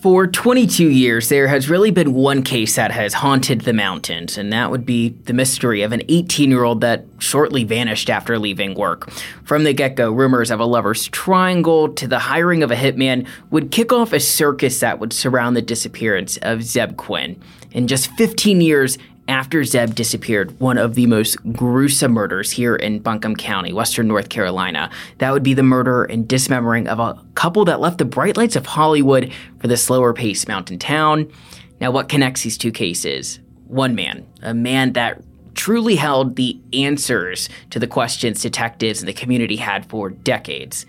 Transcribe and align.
For 0.00 0.26
22 0.26 0.90
years, 0.90 1.30
there 1.30 1.48
has 1.48 1.70
really 1.70 1.90
been 1.90 2.12
one 2.12 2.42
case 2.42 2.76
that 2.76 2.90
has 2.90 3.14
haunted 3.14 3.62
the 3.62 3.72
mountains, 3.72 4.36
and 4.36 4.52
that 4.52 4.70
would 4.70 4.84
be 4.84 5.10
the 5.24 5.32
mystery 5.32 5.80
of 5.80 5.92
an 5.92 6.02
18 6.10 6.50
year 6.50 6.62
old 6.62 6.82
that 6.82 7.06
shortly 7.18 7.64
vanished 7.64 8.10
after 8.10 8.38
leaving 8.38 8.74
work. 8.74 9.10
From 9.44 9.64
the 9.64 9.72
get 9.72 9.94
go, 9.94 10.12
rumors 10.12 10.50
of 10.50 10.60
a 10.60 10.66
lover's 10.66 11.08
triangle 11.08 11.88
to 11.94 12.06
the 12.06 12.18
hiring 12.18 12.62
of 12.62 12.70
a 12.70 12.76
hitman 12.76 13.26
would 13.50 13.70
kick 13.70 13.92
off 13.94 14.12
a 14.12 14.20
circus 14.20 14.80
that 14.80 14.98
would 14.98 15.14
surround 15.14 15.56
the 15.56 15.62
disappearance 15.62 16.36
of 16.42 16.58
Zebb 16.58 16.96
Quinn. 16.96 17.40
In 17.72 17.86
just 17.86 18.10
15 18.12 18.60
years, 18.60 18.98
after 19.26 19.60
Zebb 19.60 19.94
disappeared, 19.94 20.58
one 20.60 20.76
of 20.76 20.94
the 20.94 21.06
most 21.06 21.36
gruesome 21.52 22.12
murders 22.12 22.50
here 22.50 22.76
in 22.76 22.98
Buncombe 22.98 23.36
County, 23.36 23.72
Western 23.72 24.06
North 24.06 24.28
Carolina. 24.28 24.90
That 25.18 25.32
would 25.32 25.42
be 25.42 25.54
the 25.54 25.62
murder 25.62 26.04
and 26.04 26.28
dismembering 26.28 26.88
of 26.88 26.98
a 26.98 27.18
couple 27.34 27.64
that 27.64 27.80
left 27.80 27.98
the 27.98 28.04
bright 28.04 28.36
lights 28.36 28.56
of 28.56 28.66
Hollywood 28.66 29.32
for 29.58 29.68
the 29.68 29.76
slower 29.76 30.12
paced 30.12 30.46
mountain 30.46 30.78
town. 30.78 31.32
Now, 31.80 31.90
what 31.90 32.08
connects 32.08 32.42
these 32.42 32.58
two 32.58 32.72
cases? 32.72 33.40
One 33.66 33.94
man, 33.94 34.26
a 34.42 34.54
man 34.54 34.92
that 34.92 35.22
truly 35.54 35.96
held 35.96 36.36
the 36.36 36.60
answers 36.72 37.48
to 37.70 37.78
the 37.78 37.86
questions 37.86 38.42
detectives 38.42 39.00
and 39.00 39.08
the 39.08 39.12
community 39.12 39.56
had 39.56 39.88
for 39.88 40.10
decades. 40.10 40.84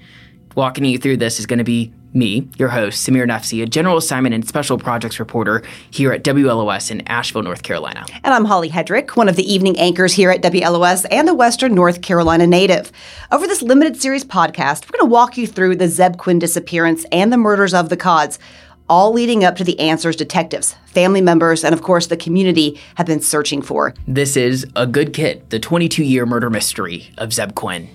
Walking 0.56 0.86
you 0.86 0.98
through 0.98 1.18
this 1.18 1.38
is 1.40 1.46
going 1.46 1.60
to 1.60 1.66
be 1.66 1.94
me, 2.14 2.48
your 2.58 2.70
host, 2.70 3.06
Samir 3.06 3.28
Nafsi, 3.28 3.62
a 3.62 3.66
general 3.66 3.98
assignment 3.98 4.34
and 4.34 4.48
special 4.48 4.78
projects 4.78 5.20
reporter 5.20 5.62
here 5.92 6.14
at 6.14 6.24
WLOS 6.24 6.90
in 6.90 7.06
Asheville, 7.10 7.44
North 7.44 7.62
Carolina. 7.62 8.06
And 8.24 8.34
I'm 8.34 8.46
Holly 8.46 8.70
Hedrick, 8.70 9.18
one 9.18 9.28
of 9.28 9.36
the 9.36 9.54
evening 9.54 9.78
anchors 9.78 10.14
here 10.14 10.32
at 10.32 10.42
WLOS 10.42 11.06
and 11.12 11.28
a 11.28 11.34
Western 11.34 11.76
North 11.76 12.02
Carolina 12.02 12.48
native. 12.48 12.94
Over 13.34 13.48
this 13.48 13.62
limited 13.62 13.98
series 13.98 14.24
podcast, 14.24 14.86
we're 14.86 14.98
going 14.98 15.10
to 15.10 15.14
walk 15.14 15.38
you 15.38 15.46
through 15.46 15.76
the 15.76 15.86
Zebb 15.86 16.18
Quinn 16.18 16.40
disappearance 16.40 17.06
and 17.12 17.34
the 17.34 17.38
murders 17.38 17.74
of 17.74 17.90
the 17.90 17.98
Codds, 17.98 18.40
all 18.88 19.12
leading 19.12 19.44
up 19.44 19.58
to 19.58 19.66
the 19.66 19.78
answers 19.82 20.16
detectives, 20.16 20.76
family 20.86 21.20
members, 21.20 21.66
and 21.66 21.74
of 21.74 21.82
course 21.82 22.08
the 22.08 22.16
community 22.16 22.80
have 22.96 23.08
been 23.08 23.20
searching 23.20 23.62
for. 23.62 23.94
This 24.08 24.38
is 24.38 24.66
A 24.78 24.88
Good 24.88 25.12
Kid, 25.12 25.50
the 25.50 25.60
22 25.60 26.02
year 26.02 26.26
murder 26.26 26.50
mystery 26.50 27.10
of 27.18 27.32
Zebb 27.32 27.56
Quinn. 27.56 27.90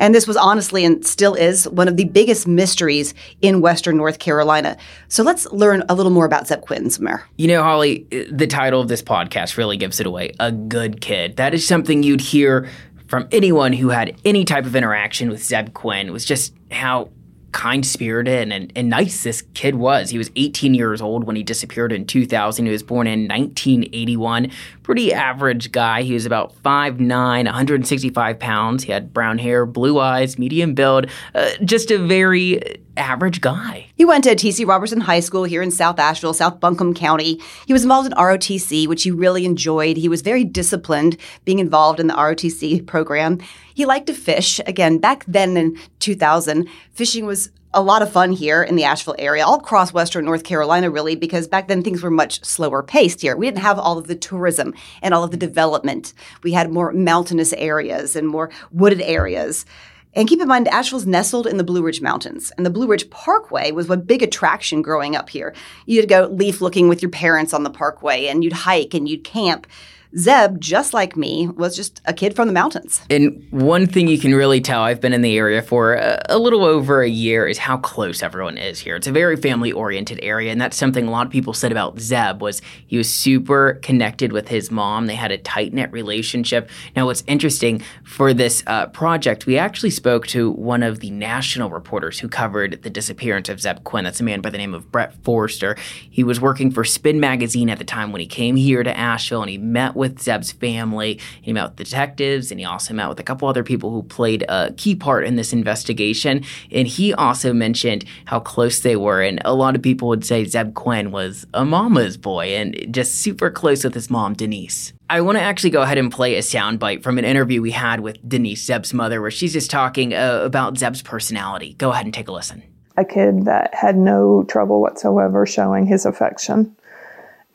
And 0.00 0.14
this 0.14 0.26
was 0.26 0.36
honestly 0.36 0.84
and 0.84 1.06
still 1.06 1.34
is 1.34 1.68
one 1.68 1.86
of 1.86 1.96
the 1.96 2.04
biggest 2.04 2.48
mysteries 2.48 3.14
in 3.42 3.60
Western 3.60 3.96
North 3.96 4.18
Carolina. 4.18 4.76
So 5.08 5.22
let's 5.22 5.46
learn 5.52 5.84
a 5.88 5.94
little 5.94 6.10
more 6.10 6.24
about 6.24 6.46
Zebb 6.46 6.62
Quinn, 6.62 6.86
Samir. 6.86 7.22
You 7.36 7.46
know, 7.48 7.62
Holly, 7.62 8.06
the 8.30 8.46
title 8.48 8.80
of 8.80 8.88
this 8.88 9.02
podcast 9.02 9.56
really 9.56 9.76
gives 9.76 10.00
it 10.00 10.06
away. 10.06 10.32
A 10.40 10.50
good 10.50 11.00
kid. 11.00 11.36
That 11.36 11.54
is 11.54 11.66
something 11.66 12.02
you'd 12.02 12.22
hear 12.22 12.68
from 13.06 13.28
anyone 13.30 13.72
who 13.72 13.90
had 13.90 14.16
any 14.24 14.44
type 14.44 14.64
of 14.64 14.74
interaction 14.74 15.28
with 15.28 15.42
Zebb 15.42 15.74
Quinn. 15.74 16.12
Was 16.12 16.24
just 16.24 16.54
how 16.70 17.10
kind 17.52 17.84
spirited 17.84 18.52
and, 18.52 18.72
and 18.76 18.88
nice 18.88 19.24
this 19.24 19.42
kid 19.54 19.74
was. 19.74 20.10
He 20.10 20.18
was 20.18 20.30
18 20.36 20.74
years 20.74 21.00
old 21.00 21.24
when 21.24 21.36
he 21.36 21.42
disappeared 21.42 21.92
in 21.92 22.06
2000. 22.06 22.64
He 22.64 22.72
was 22.72 22.82
born 22.82 23.06
in 23.06 23.28
1981. 23.28 24.50
Pretty 24.82 25.12
average 25.12 25.72
guy. 25.72 26.02
He 26.02 26.14
was 26.14 26.26
about 26.26 26.54
5'9, 26.62 27.08
165 27.44 28.38
pounds. 28.38 28.84
He 28.84 28.92
had 28.92 29.12
brown 29.12 29.38
hair, 29.38 29.66
blue 29.66 29.98
eyes, 29.98 30.38
medium 30.38 30.74
build, 30.74 31.06
uh, 31.34 31.50
just 31.64 31.90
a 31.90 31.98
very 31.98 32.60
average 33.00 33.40
guy. 33.40 33.86
He 33.96 34.04
went 34.04 34.24
to 34.24 34.34
T.C. 34.34 34.64
Roberson 34.64 35.00
High 35.00 35.20
School 35.20 35.44
here 35.44 35.62
in 35.62 35.70
South 35.70 35.98
Asheville, 35.98 36.34
South 36.34 36.60
Buncombe 36.60 36.94
County. 36.94 37.40
He 37.66 37.72
was 37.72 37.82
involved 37.82 38.06
in 38.06 38.12
ROTC, 38.16 38.86
which 38.86 39.02
he 39.02 39.10
really 39.10 39.44
enjoyed. 39.44 39.96
He 39.96 40.08
was 40.08 40.22
very 40.22 40.44
disciplined 40.44 41.16
being 41.44 41.58
involved 41.58 41.98
in 41.98 42.06
the 42.06 42.14
ROTC 42.14 42.86
program. 42.86 43.38
He 43.74 43.86
liked 43.86 44.06
to 44.06 44.14
fish. 44.14 44.60
Again, 44.66 44.98
back 44.98 45.24
then 45.26 45.56
in 45.56 45.78
2000, 45.98 46.68
fishing 46.92 47.26
was 47.26 47.50
a 47.72 47.82
lot 47.82 48.02
of 48.02 48.12
fun 48.12 48.32
here 48.32 48.62
in 48.62 48.74
the 48.74 48.84
Asheville 48.84 49.14
area, 49.18 49.44
all 49.44 49.58
across 49.58 49.92
Western 49.92 50.24
North 50.24 50.42
Carolina, 50.42 50.90
really, 50.90 51.14
because 51.14 51.46
back 51.46 51.68
then 51.68 51.82
things 51.82 52.02
were 52.02 52.10
much 52.10 52.44
slower 52.44 52.82
paced 52.82 53.20
here. 53.20 53.36
We 53.36 53.46
didn't 53.46 53.62
have 53.62 53.78
all 53.78 53.96
of 53.96 54.08
the 54.08 54.16
tourism 54.16 54.74
and 55.02 55.14
all 55.14 55.22
of 55.22 55.30
the 55.30 55.36
development. 55.36 56.12
We 56.42 56.52
had 56.52 56.72
more 56.72 56.92
mountainous 56.92 57.52
areas 57.52 58.16
and 58.16 58.26
more 58.26 58.50
wooded 58.72 59.00
areas. 59.02 59.66
And 60.14 60.28
keep 60.28 60.40
in 60.40 60.48
mind, 60.48 60.66
Asheville's 60.68 61.06
nestled 61.06 61.46
in 61.46 61.56
the 61.56 61.64
Blue 61.64 61.82
Ridge 61.82 62.00
Mountains, 62.00 62.50
and 62.56 62.66
the 62.66 62.70
Blue 62.70 62.88
Ridge 62.88 63.08
Parkway 63.10 63.70
was 63.70 63.88
a 63.88 63.96
big 63.96 64.22
attraction 64.22 64.82
growing 64.82 65.14
up 65.14 65.30
here. 65.30 65.54
You'd 65.86 66.08
go 66.08 66.26
leaf 66.26 66.60
looking 66.60 66.88
with 66.88 67.00
your 67.00 67.10
parents 67.10 67.54
on 67.54 67.62
the 67.62 67.70
parkway, 67.70 68.26
and 68.26 68.42
you'd 68.42 68.52
hike 68.52 68.92
and 68.92 69.08
you'd 69.08 69.22
camp. 69.22 69.68
Zebb, 70.16 70.58
just 70.58 70.92
like 70.92 71.16
me, 71.16 71.48
was 71.48 71.76
just 71.76 72.00
a 72.04 72.12
kid 72.12 72.34
from 72.34 72.48
the 72.48 72.54
mountains. 72.54 73.00
And 73.08 73.46
one 73.50 73.86
thing 73.86 74.08
you 74.08 74.18
can 74.18 74.34
really 74.34 74.60
tell, 74.60 74.82
I've 74.82 75.00
been 75.00 75.12
in 75.12 75.22
the 75.22 75.36
area 75.36 75.62
for 75.62 75.94
a, 75.94 76.20
a 76.28 76.38
little 76.38 76.64
over 76.64 77.02
a 77.02 77.08
year, 77.08 77.46
is 77.46 77.58
how 77.58 77.76
close 77.76 78.22
everyone 78.22 78.58
is 78.58 78.80
here. 78.80 78.96
It's 78.96 79.06
a 79.06 79.12
very 79.12 79.36
family-oriented 79.36 80.18
area, 80.22 80.50
and 80.50 80.60
that's 80.60 80.76
something 80.76 81.06
a 81.06 81.10
lot 81.10 81.26
of 81.26 81.32
people 81.32 81.54
said 81.54 81.70
about 81.70 81.96
Zebb 81.96 82.40
was 82.40 82.60
he 82.86 82.96
was 82.96 83.12
super 83.12 83.78
connected 83.82 84.32
with 84.32 84.48
his 84.48 84.70
mom. 84.70 85.06
They 85.06 85.14
had 85.14 85.30
a 85.30 85.38
tight-knit 85.38 85.92
relationship. 85.92 86.68
Now, 86.96 87.06
what's 87.06 87.22
interesting 87.26 87.82
for 88.02 88.34
this 88.34 88.64
uh, 88.66 88.86
project, 88.86 89.46
we 89.46 89.58
actually 89.58 89.90
spoke 89.90 90.26
to 90.28 90.50
one 90.50 90.82
of 90.82 91.00
the 91.00 91.10
national 91.10 91.70
reporters 91.70 92.18
who 92.18 92.28
covered 92.28 92.82
the 92.82 92.90
disappearance 92.90 93.48
of 93.48 93.58
Zebb 93.58 93.84
Quinn. 93.84 94.04
That's 94.04 94.20
a 94.20 94.24
man 94.24 94.40
by 94.40 94.50
the 94.50 94.58
name 94.58 94.74
of 94.74 94.90
Brett 94.90 95.14
Forrester. 95.22 95.76
He 96.10 96.24
was 96.24 96.40
working 96.40 96.70
for 96.72 96.84
Spin 96.84 97.20
Magazine 97.20 97.70
at 97.70 97.78
the 97.78 97.84
time 97.84 98.10
when 98.10 98.20
he 98.20 98.26
came 98.26 98.56
here 98.56 98.82
to 98.82 98.96
Asheville, 98.96 99.42
and 99.42 99.50
he 99.50 99.58
met 99.58 99.94
with 100.00 100.18
Zebb's 100.18 100.50
family. 100.50 101.20
He 101.42 101.52
met 101.52 101.68
with 101.68 101.76
detectives, 101.76 102.50
and 102.50 102.58
he 102.58 102.66
also 102.66 102.92
met 102.94 103.08
with 103.08 103.20
a 103.20 103.22
couple 103.22 103.46
other 103.46 103.62
people 103.62 103.90
who 103.90 104.02
played 104.02 104.44
a 104.48 104.72
key 104.72 104.96
part 104.96 105.24
in 105.24 105.36
this 105.36 105.52
investigation. 105.52 106.42
And 106.72 106.88
he 106.88 107.14
also 107.14 107.52
mentioned 107.52 108.04
how 108.24 108.40
close 108.40 108.80
they 108.80 108.96
were. 108.96 109.22
And 109.22 109.40
a 109.44 109.54
lot 109.54 109.76
of 109.76 109.82
people 109.82 110.08
would 110.08 110.24
say 110.24 110.44
Zebb 110.44 110.74
Quinn 110.74 111.12
was 111.12 111.46
a 111.54 111.64
mama's 111.64 112.16
boy 112.16 112.56
and 112.56 112.92
just 112.92 113.16
super 113.16 113.50
close 113.50 113.84
with 113.84 113.94
his 113.94 114.10
mom, 114.10 114.34
Denise. 114.34 114.92
I 115.10 115.20
want 115.20 115.38
to 115.38 115.42
actually 115.42 115.70
go 115.70 115.82
ahead 115.82 115.98
and 115.98 116.10
play 116.10 116.36
a 116.36 116.40
soundbite 116.40 117.02
from 117.02 117.18
an 117.18 117.24
interview 117.24 117.60
we 117.60 117.72
had 117.72 118.00
with 118.00 118.16
Denise, 118.26 118.64
Zebb's 118.64 118.94
mother, 118.94 119.20
where 119.20 119.30
she's 119.30 119.52
just 119.52 119.70
talking 119.70 120.14
uh, 120.14 120.40
about 120.42 120.74
Zebb's 120.74 121.02
personality. 121.02 121.74
Go 121.74 121.90
ahead 121.90 122.06
and 122.06 122.14
take 122.14 122.28
a 122.28 122.32
listen. 122.32 122.62
A 122.96 123.04
kid 123.04 123.44
that 123.44 123.74
had 123.74 123.96
no 123.96 124.44
trouble 124.44 124.80
whatsoever 124.80 125.46
showing 125.46 125.86
his 125.86 126.06
affection. 126.06 126.74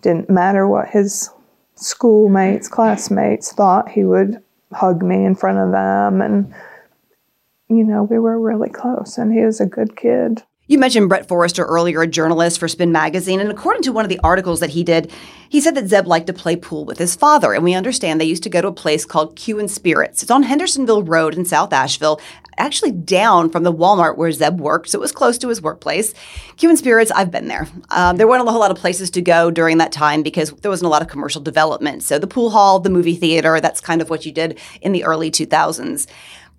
Didn't 0.02 0.30
matter 0.30 0.68
what 0.68 0.90
his 0.90 1.30
schoolmates, 1.76 2.68
classmates 2.68 3.54
thought 3.54 3.90
he 3.90 4.04
would 4.04 4.42
hug 4.74 5.04
me 5.04 5.26
in 5.26 5.36
front 5.36 5.60
of 5.60 5.72
them. 5.72 6.22
And, 6.22 6.54
you 7.70 7.84
know, 7.84 8.04
we 8.04 8.20
were 8.20 8.40
really 8.40 8.70
close, 8.70 9.18
and 9.18 9.34
he 9.34 9.46
was 9.46 9.60
a 9.60 9.66
good 9.66 9.96
kid. 9.96 10.44
You 10.68 10.80
mentioned 10.80 11.10
Brett 11.10 11.28
Forrester 11.28 11.64
earlier, 11.64 12.02
a 12.02 12.08
journalist 12.08 12.60
for 12.60 12.68
Spin 12.68 12.92
Magazine, 12.92 13.40
and 13.40 13.52
according 13.52 13.84
to 13.84 13.92
one 13.92 14.04
of 14.04 14.10
the 14.10 14.20
articles 14.24 14.62
that 14.62 14.72
he 14.72 14.84
did, 14.84 15.12
he 15.48 15.62
said 15.62 15.76
that 15.76 15.86
Zebb 15.86 16.08
liked 16.08 16.26
to 16.26 16.34
play 16.34 16.56
pool 16.56 16.86
with 16.86 16.98
his 16.98 17.16
father. 17.16 17.54
And 17.54 17.64
we 17.64 17.76
understand 17.76 18.20
they 18.20 18.26
used 18.26 18.42
to 18.44 18.50
go 18.50 18.62
to 18.62 18.70
a 18.70 18.74
place 18.74 19.06
called 19.06 19.36
Q 19.36 19.60
and 19.60 19.70
Spirits. 19.70 20.24
It's 20.24 20.32
on 20.32 20.42
Hendersonville 20.42 21.04
Road 21.04 21.36
in 21.36 21.46
South 21.46 21.72
Asheville, 21.72 22.20
actually 22.58 22.92
down 22.92 23.52
from 23.52 23.62
the 23.62 23.72
Walmart 23.72 24.18
where 24.18 24.32
Zebb 24.32 24.58
worked, 24.58 24.90
so 24.90 24.98
it 24.98 25.02
was 25.02 25.12
close 25.12 25.38
to 25.38 25.50
his 25.50 25.62
workplace. 25.62 26.16
Q 26.58 26.70
and 26.70 26.80
Spirits, 26.80 27.12
I've 27.12 27.30
been 27.30 27.48
there. 27.48 27.68
Um, 27.92 28.18
there 28.18 28.28
weren't 28.28 28.48
a 28.48 28.52
whole 28.52 28.60
lot 28.60 28.72
of 28.72 28.78
places 28.78 29.12
to 29.12 29.22
go 29.22 29.52
during 29.52 29.78
that 29.78 29.92
time 29.92 30.24
because 30.24 30.50
there 30.50 30.72
wasn't 30.72 30.88
a 30.88 30.90
lot 30.90 31.04
of 31.04 31.08
commercial 31.08 31.42
development. 31.42 32.02
So 32.02 32.18
the 32.18 32.26
pool 32.26 32.50
hall, 32.50 32.80
the 32.80 32.90
movie 32.90 33.16
theater, 33.16 33.60
that's 33.62 33.82
kind 33.82 34.02
of 34.02 34.10
what 34.10 34.26
you 34.26 34.32
did 34.32 34.60
in 34.82 34.94
the 34.94 35.04
early 35.04 35.30
2000s. 35.30 36.08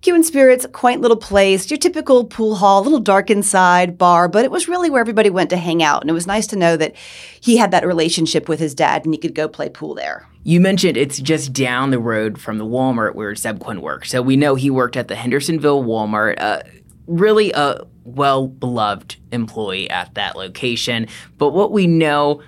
And 0.07 0.25
Spirits, 0.25 0.67
quaint 0.73 1.01
little 1.01 1.17
place, 1.17 1.69
your 1.69 1.79
typical 1.79 2.25
pool 2.25 2.55
hall, 2.55 2.81
a 2.81 2.85
little 2.85 3.01
dark 3.01 3.29
inside, 3.29 3.99
bar, 3.99 4.29
but 4.29 4.45
it 4.45 4.53
was 4.53 4.69
really 4.69 4.89
where 4.89 5.01
everybody 5.01 5.31
went 5.31 5.51
to 5.51 5.57
hang 5.57 5.83
out. 5.83 6.01
And 6.01 6.09
it 6.09 6.13
was 6.13 6.29
nice 6.29 6.47
to 6.49 6.57
know 6.57 6.77
that 6.77 6.95
he 7.41 7.57
had 7.57 7.73
that 7.73 7.85
relationship 7.85 8.49
with 8.49 8.61
his 8.61 8.73
dad 8.73 9.05
and 9.05 9.13
he 9.13 9.19
could 9.19 9.35
go 9.35 9.49
play 9.49 9.69
pool 9.69 9.95
there. 9.95 10.29
You 10.45 10.61
mentioned 10.61 10.97
it's 10.97 11.19
just 11.19 11.53
down 11.53 11.91
the 11.91 11.99
road 11.99 12.41
from 12.41 12.59
the 12.59 12.65
Walmart 12.65 13.17
where 13.17 13.33
Zebb 13.33 13.59
Quinn 13.59 13.81
worked. 13.81 14.07
So 14.07 14.23
we 14.23 14.37
know 14.37 14.55
he 14.55 14.71
worked 14.71 14.97
at 14.97 15.09
the 15.09 15.17
Hendersonville 15.17 15.83
Walmart. 15.83 16.37
Uh, 16.39 16.61
really 17.09 17.51
a 17.53 17.81
well 18.05 18.47
beloved 18.47 19.17
employee 19.33 19.91
at 19.91 20.15
that 20.15 20.37
location. 20.37 21.09
But 21.37 21.51
what 21.51 21.73
we 21.73 21.89
know 21.89 22.43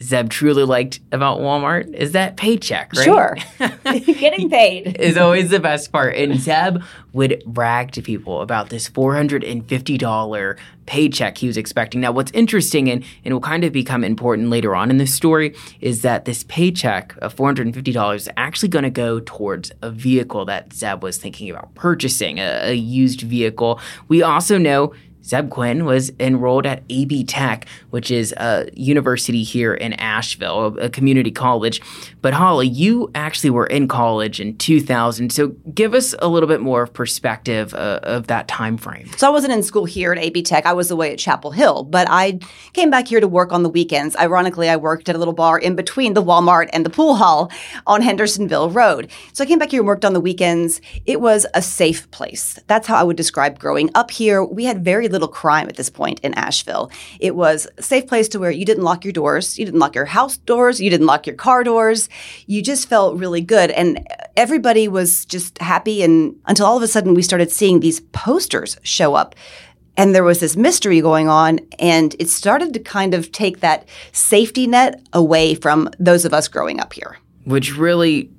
Zebb 0.00 0.30
truly 0.30 0.62
liked 0.62 1.00
about 1.10 1.40
Walmart 1.40 1.92
is 1.92 2.12
that 2.12 2.36
paycheck, 2.36 2.92
right? 2.94 3.04
Sure. 3.04 3.36
Getting 3.84 4.48
paid 4.48 4.96
is 5.00 5.16
always 5.16 5.50
the 5.50 5.58
best 5.58 5.90
part. 5.90 6.14
And 6.14 6.34
Zebb 6.34 6.84
would 7.12 7.42
brag 7.46 7.90
to 7.92 8.02
people 8.02 8.40
about 8.40 8.68
this 8.68 8.88
$450 8.88 10.58
paycheck 10.86 11.38
he 11.38 11.46
was 11.46 11.56
expecting. 11.56 12.00
Now, 12.00 12.12
what's 12.12 12.30
interesting 12.32 12.88
and, 12.88 13.04
and 13.24 13.34
will 13.34 13.40
kind 13.40 13.64
of 13.64 13.72
become 13.72 14.04
important 14.04 14.50
later 14.50 14.74
on 14.74 14.90
in 14.90 14.98
this 14.98 15.12
story 15.12 15.54
is 15.80 16.02
that 16.02 16.24
this 16.24 16.44
paycheck 16.44 17.14
of 17.20 17.34
$450 17.34 18.14
is 18.14 18.30
actually 18.36 18.68
going 18.68 18.84
to 18.84 18.90
go 18.90 19.20
towards 19.20 19.72
a 19.82 19.90
vehicle 19.90 20.44
that 20.44 20.70
Zebb 20.70 21.00
was 21.00 21.18
thinking 21.18 21.50
about 21.50 21.74
purchasing, 21.74 22.38
a, 22.38 22.70
a 22.70 22.72
used 22.72 23.22
vehicle. 23.22 23.80
We 24.06 24.22
also 24.22 24.58
know 24.58 24.94
Zebb 25.28 25.50
Quinn 25.50 25.84
was 25.84 26.10
enrolled 26.18 26.64
at 26.64 26.82
AB 26.88 27.24
Tech, 27.24 27.66
which 27.90 28.10
is 28.10 28.32
a 28.38 28.66
university 28.72 29.42
here 29.42 29.74
in 29.74 29.92
Asheville, 29.94 30.78
a 30.78 30.88
community 30.88 31.30
college. 31.30 31.82
But 32.22 32.32
Holly, 32.32 32.66
you 32.66 33.10
actually 33.14 33.50
were 33.50 33.66
in 33.66 33.88
college 33.88 34.40
in 34.40 34.56
2000, 34.56 35.30
so 35.30 35.48
give 35.74 35.92
us 35.92 36.14
a 36.20 36.28
little 36.28 36.48
bit 36.48 36.62
more 36.62 36.82
of 36.82 36.94
perspective 36.94 37.74
uh, 37.74 38.00
of 38.04 38.28
that 38.28 38.48
time 38.48 38.78
frame. 38.78 39.06
So 39.18 39.26
I 39.26 39.30
wasn't 39.30 39.52
in 39.52 39.62
school 39.62 39.84
here 39.84 40.12
at 40.12 40.18
AB 40.18 40.42
Tech. 40.42 40.64
I 40.64 40.72
was 40.72 40.90
away 40.90 41.12
at 41.12 41.18
Chapel 41.18 41.50
Hill, 41.50 41.84
but 41.84 42.06
I 42.08 42.38
came 42.72 42.88
back 42.88 43.06
here 43.06 43.20
to 43.20 43.28
work 43.28 43.52
on 43.52 43.62
the 43.62 43.68
weekends. 43.68 44.16
Ironically, 44.16 44.70
I 44.70 44.76
worked 44.76 45.10
at 45.10 45.14
a 45.14 45.18
little 45.18 45.34
bar 45.34 45.58
in 45.58 45.76
between 45.76 46.14
the 46.14 46.22
Walmart 46.22 46.70
and 46.72 46.86
the 46.86 46.90
pool 46.90 47.16
hall 47.16 47.52
on 47.86 48.00
Hendersonville 48.00 48.70
Road. 48.70 49.10
So 49.34 49.44
I 49.44 49.46
came 49.46 49.58
back 49.58 49.72
here 49.72 49.80
and 49.80 49.86
worked 49.86 50.06
on 50.06 50.14
the 50.14 50.20
weekends. 50.20 50.80
It 51.04 51.20
was 51.20 51.46
a 51.52 51.60
safe 51.60 52.10
place. 52.12 52.58
That's 52.66 52.86
how 52.86 52.96
I 52.96 53.02
would 53.02 53.16
describe 53.16 53.58
growing 53.58 53.90
up 53.94 54.10
here. 54.10 54.42
We 54.42 54.64
had 54.64 54.82
very 54.82 55.08
little 55.08 55.17
crime 55.26 55.68
at 55.68 55.76
this 55.76 55.90
point 55.90 56.20
in 56.20 56.34
Asheville. 56.34 56.92
It 57.18 57.34
was 57.34 57.66
a 57.78 57.82
safe 57.82 58.06
place 58.06 58.28
to 58.28 58.38
where 58.38 58.52
you 58.52 58.64
didn't 58.64 58.84
lock 58.84 59.04
your 59.04 59.12
doors, 59.12 59.58
you 59.58 59.64
didn't 59.64 59.80
lock 59.80 59.96
your 59.96 60.04
house 60.04 60.36
doors, 60.36 60.80
you 60.80 60.90
didn't 60.90 61.06
lock 61.06 61.26
your 61.26 61.34
car 61.34 61.64
doors. 61.64 62.08
You 62.46 62.62
just 62.62 62.88
felt 62.88 63.18
really 63.18 63.40
good. 63.40 63.70
And 63.72 64.06
everybody 64.36 64.86
was 64.86 65.24
just 65.24 65.58
happy. 65.58 66.02
And 66.02 66.36
until 66.44 66.66
all 66.66 66.76
of 66.76 66.82
a 66.82 66.88
sudden 66.88 67.14
we 67.14 67.22
started 67.22 67.50
seeing 67.50 67.80
these 67.80 68.00
posters 68.12 68.78
show 68.82 69.14
up 69.14 69.34
and 69.98 70.14
there 70.14 70.22
was 70.22 70.38
this 70.38 70.56
mystery 70.56 71.00
going 71.00 71.28
on 71.28 71.58
and 71.80 72.14
it 72.20 72.30
started 72.30 72.72
to 72.72 72.78
kind 72.78 73.12
of 73.12 73.32
take 73.32 73.60
that 73.60 73.86
safety 74.12 74.66
net 74.66 75.02
away 75.12 75.56
from 75.56 75.90
those 75.98 76.24
of 76.24 76.32
us 76.32 76.48
growing 76.48 76.80
up 76.80 76.94
here 76.94 77.18
which 77.44 77.76
really 77.76 78.30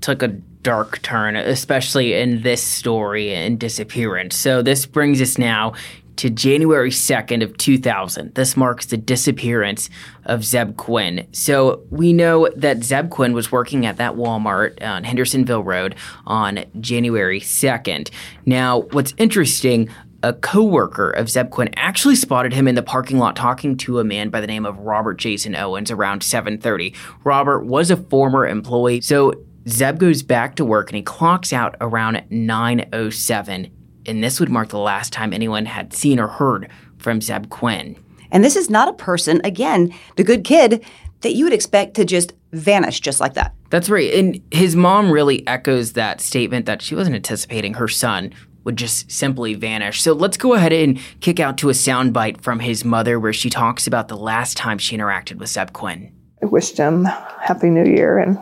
took 0.00 0.22
a 0.22 0.28
dark 0.28 1.00
turn 1.02 1.36
especially 1.36 2.14
in 2.14 2.42
this 2.42 2.62
story 2.62 3.32
and 3.32 3.60
disappearance 3.60 4.34
so 4.34 4.62
this 4.62 4.86
brings 4.86 5.20
us 5.20 5.38
now 5.38 5.72
to 6.16 6.30
January 6.30 6.90
2nd 6.90 7.42
of 7.42 7.56
2000. 7.58 8.34
This 8.34 8.56
marks 8.56 8.86
the 8.86 8.96
disappearance 8.96 9.90
of 10.24 10.40
Zebb 10.40 10.76
Quinn. 10.76 11.26
So 11.32 11.82
we 11.90 12.12
know 12.12 12.48
that 12.56 12.78
Zebb 12.78 13.10
Quinn 13.10 13.32
was 13.32 13.50
working 13.52 13.86
at 13.86 13.96
that 13.96 14.14
Walmart 14.14 14.82
on 14.82 15.04
Hendersonville 15.04 15.64
Road 15.64 15.94
on 16.26 16.64
January 16.80 17.40
2nd. 17.40 18.10
Now, 18.46 18.80
what's 18.92 19.14
interesting, 19.16 19.88
a 20.22 20.32
coworker 20.32 21.10
of 21.10 21.26
Zebb 21.26 21.50
Quinn 21.50 21.70
actually 21.76 22.14
spotted 22.16 22.52
him 22.52 22.68
in 22.68 22.74
the 22.74 22.82
parking 22.82 23.18
lot 23.18 23.34
talking 23.34 23.76
to 23.78 23.98
a 23.98 24.04
man 24.04 24.30
by 24.30 24.40
the 24.40 24.46
name 24.46 24.64
of 24.64 24.78
Robert 24.78 25.14
Jason 25.18 25.56
Owens 25.56 25.90
around 25.90 26.22
7:30. 26.22 26.94
Robert 27.24 27.64
was 27.64 27.90
a 27.90 27.96
former 27.96 28.46
employee, 28.46 29.00
so 29.00 29.32
Zebb 29.66 29.98
goes 29.98 30.22
back 30.22 30.56
to 30.56 30.64
work 30.64 30.90
and 30.90 30.96
he 30.96 31.02
clocks 31.02 31.52
out 31.52 31.76
around 31.80 32.22
9:07 32.30 33.70
and 34.06 34.22
this 34.22 34.40
would 34.40 34.48
mark 34.48 34.68
the 34.68 34.78
last 34.78 35.12
time 35.12 35.32
anyone 35.32 35.66
had 35.66 35.92
seen 35.92 36.18
or 36.18 36.28
heard 36.28 36.68
from 36.98 37.20
Zebb 37.20 37.48
Quinn. 37.48 37.96
And 38.30 38.44
this 38.44 38.56
is 38.56 38.70
not 38.70 38.88
a 38.88 38.94
person, 38.94 39.40
again, 39.44 39.92
the 40.16 40.24
good 40.24 40.44
kid 40.44 40.84
that 41.20 41.34
you 41.34 41.44
would 41.44 41.52
expect 41.52 41.94
to 41.94 42.04
just 42.04 42.32
vanish 42.52 43.00
just 43.00 43.20
like 43.20 43.34
that. 43.34 43.54
That's 43.70 43.88
right. 43.88 44.12
And 44.14 44.40
his 44.50 44.76
mom 44.76 45.10
really 45.10 45.46
echoes 45.46 45.92
that 45.92 46.20
statement 46.20 46.66
that 46.66 46.82
she 46.82 46.94
wasn't 46.94 47.16
anticipating 47.16 47.74
her 47.74 47.88
son 47.88 48.32
would 48.64 48.76
just 48.76 49.10
simply 49.10 49.54
vanish. 49.54 50.02
So 50.02 50.12
let's 50.12 50.36
go 50.36 50.54
ahead 50.54 50.72
and 50.72 51.00
kick 51.20 51.40
out 51.40 51.58
to 51.58 51.70
a 51.70 51.72
soundbite 51.72 52.42
from 52.42 52.60
his 52.60 52.84
mother 52.84 53.18
where 53.18 53.32
she 53.32 53.50
talks 53.50 53.86
about 53.86 54.08
the 54.08 54.16
last 54.16 54.56
time 54.56 54.78
she 54.78 54.96
interacted 54.96 55.38
with 55.38 55.48
Zebb 55.48 55.72
Quinn. 55.72 56.12
I 56.42 56.46
wished 56.46 56.76
him 56.76 57.04
Happy 57.04 57.70
New 57.70 57.84
Year 57.84 58.18
and 58.18 58.38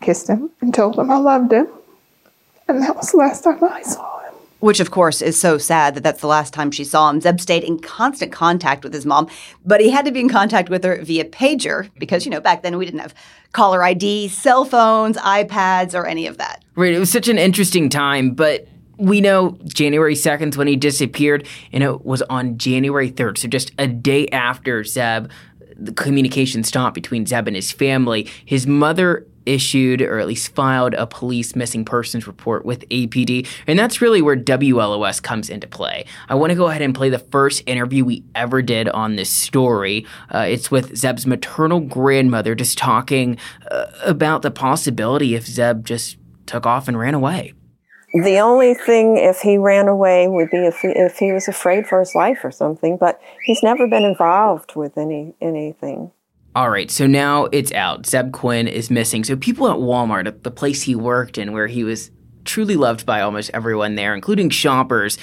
kissed 0.00 0.28
him 0.28 0.50
and 0.60 0.74
told 0.74 0.98
him 0.98 1.10
I 1.10 1.16
loved 1.16 1.52
him. 1.52 1.68
And 2.68 2.82
that 2.82 2.96
was 2.96 3.12
the 3.12 3.18
last 3.18 3.44
time 3.44 3.62
I 3.62 3.82
saw 3.82 4.17
him. 4.17 4.17
Which, 4.60 4.80
of 4.80 4.90
course, 4.90 5.22
is 5.22 5.38
so 5.38 5.56
sad 5.56 5.94
that 5.94 6.02
that's 6.02 6.20
the 6.20 6.26
last 6.26 6.52
time 6.52 6.72
she 6.72 6.82
saw 6.82 7.08
him. 7.08 7.20
Zebb 7.20 7.40
stayed 7.40 7.62
in 7.62 7.78
constant 7.78 8.32
contact 8.32 8.82
with 8.82 8.92
his 8.92 9.06
mom, 9.06 9.28
but 9.64 9.80
he 9.80 9.90
had 9.90 10.04
to 10.04 10.10
be 10.10 10.18
in 10.18 10.28
contact 10.28 10.68
with 10.68 10.82
her 10.82 11.00
via 11.02 11.24
pager 11.24 11.88
because, 11.98 12.24
you 12.24 12.30
know, 12.30 12.40
back 12.40 12.62
then 12.62 12.76
we 12.76 12.84
didn't 12.84 13.00
have 13.00 13.14
caller 13.52 13.84
ID, 13.84 14.28
cell 14.28 14.64
phones, 14.64 15.16
iPads, 15.18 15.94
or 15.94 16.06
any 16.06 16.26
of 16.26 16.38
that. 16.38 16.64
Right. 16.74 16.92
It 16.92 16.98
was 16.98 17.10
such 17.10 17.28
an 17.28 17.38
interesting 17.38 17.88
time, 17.88 18.32
but 18.32 18.66
we 18.96 19.20
know 19.20 19.56
January 19.64 20.14
2nd 20.14 20.56
when 20.56 20.66
he 20.66 20.74
disappeared, 20.74 21.46
and 21.72 21.84
it 21.84 22.04
was 22.04 22.20
on 22.22 22.58
January 22.58 23.12
3rd. 23.12 23.38
So 23.38 23.46
just 23.46 23.70
a 23.78 23.86
day 23.86 24.26
after 24.28 24.82
Zebb, 24.82 25.30
the 25.76 25.92
communication 25.92 26.64
stopped 26.64 26.94
between 26.94 27.24
Zebb 27.24 27.46
and 27.46 27.54
his 27.54 27.70
family. 27.70 28.28
His 28.44 28.66
mother 28.66 29.24
issued 29.48 30.02
or 30.02 30.18
at 30.18 30.26
least 30.26 30.54
filed 30.54 30.94
a 30.94 31.06
police 31.06 31.56
missing 31.56 31.84
persons 31.84 32.26
report 32.26 32.64
with 32.64 32.88
APD. 32.88 33.46
And 33.66 33.78
that's 33.78 34.00
really 34.00 34.22
where 34.22 34.36
WLOS 34.36 35.22
comes 35.22 35.50
into 35.50 35.66
play. 35.66 36.04
I 36.28 36.34
want 36.34 36.50
to 36.50 36.56
go 36.56 36.68
ahead 36.68 36.82
and 36.82 36.94
play 36.94 37.08
the 37.08 37.18
first 37.18 37.62
interview 37.66 38.04
we 38.04 38.24
ever 38.34 38.62
did 38.62 38.88
on 38.90 39.16
this 39.16 39.30
story. 39.30 40.06
Uh, 40.32 40.46
it's 40.48 40.70
with 40.70 40.96
Zebb's 40.96 41.26
maternal 41.26 41.80
grandmother 41.80 42.54
just 42.54 42.78
talking 42.78 43.38
uh, 43.70 43.86
about 44.04 44.42
the 44.42 44.50
possibility 44.50 45.34
if 45.34 45.46
Zebb 45.46 45.84
just 45.84 46.16
took 46.46 46.66
off 46.66 46.88
and 46.88 46.98
ran 46.98 47.14
away. 47.14 47.54
The 48.14 48.38
only 48.38 48.72
thing 48.72 49.18
if 49.18 49.40
he 49.40 49.58
ran 49.58 49.86
away 49.86 50.28
would 50.28 50.50
be 50.50 50.66
if 50.66 50.80
he, 50.80 50.88
if 50.88 51.18
he 51.18 51.32
was 51.32 51.46
afraid 51.46 51.86
for 51.86 52.00
his 52.00 52.14
life 52.14 52.42
or 52.42 52.50
something, 52.50 52.96
but 52.96 53.20
he's 53.44 53.62
never 53.62 53.86
been 53.86 54.04
involved 54.04 54.74
with 54.76 54.96
any 54.96 55.34
anything. 55.42 56.10
All 56.54 56.70
right, 56.70 56.90
so 56.90 57.06
now 57.06 57.44
it's 57.46 57.72
out. 57.72 58.02
Zebb 58.02 58.32
Quinn 58.32 58.66
is 58.66 58.90
missing. 58.90 59.22
So 59.22 59.36
people 59.36 59.68
at 59.68 59.76
Walmart, 59.76 60.42
the 60.42 60.50
place 60.50 60.82
he 60.82 60.94
worked 60.94 61.38
in, 61.38 61.52
where 61.52 61.66
he 61.66 61.84
was 61.84 62.10
truly 62.44 62.74
loved 62.74 63.06
by 63.06 63.20
almost 63.20 63.50
everyone 63.52 63.94
there, 63.94 64.14
including 64.14 64.50
shoppers, 64.50 65.18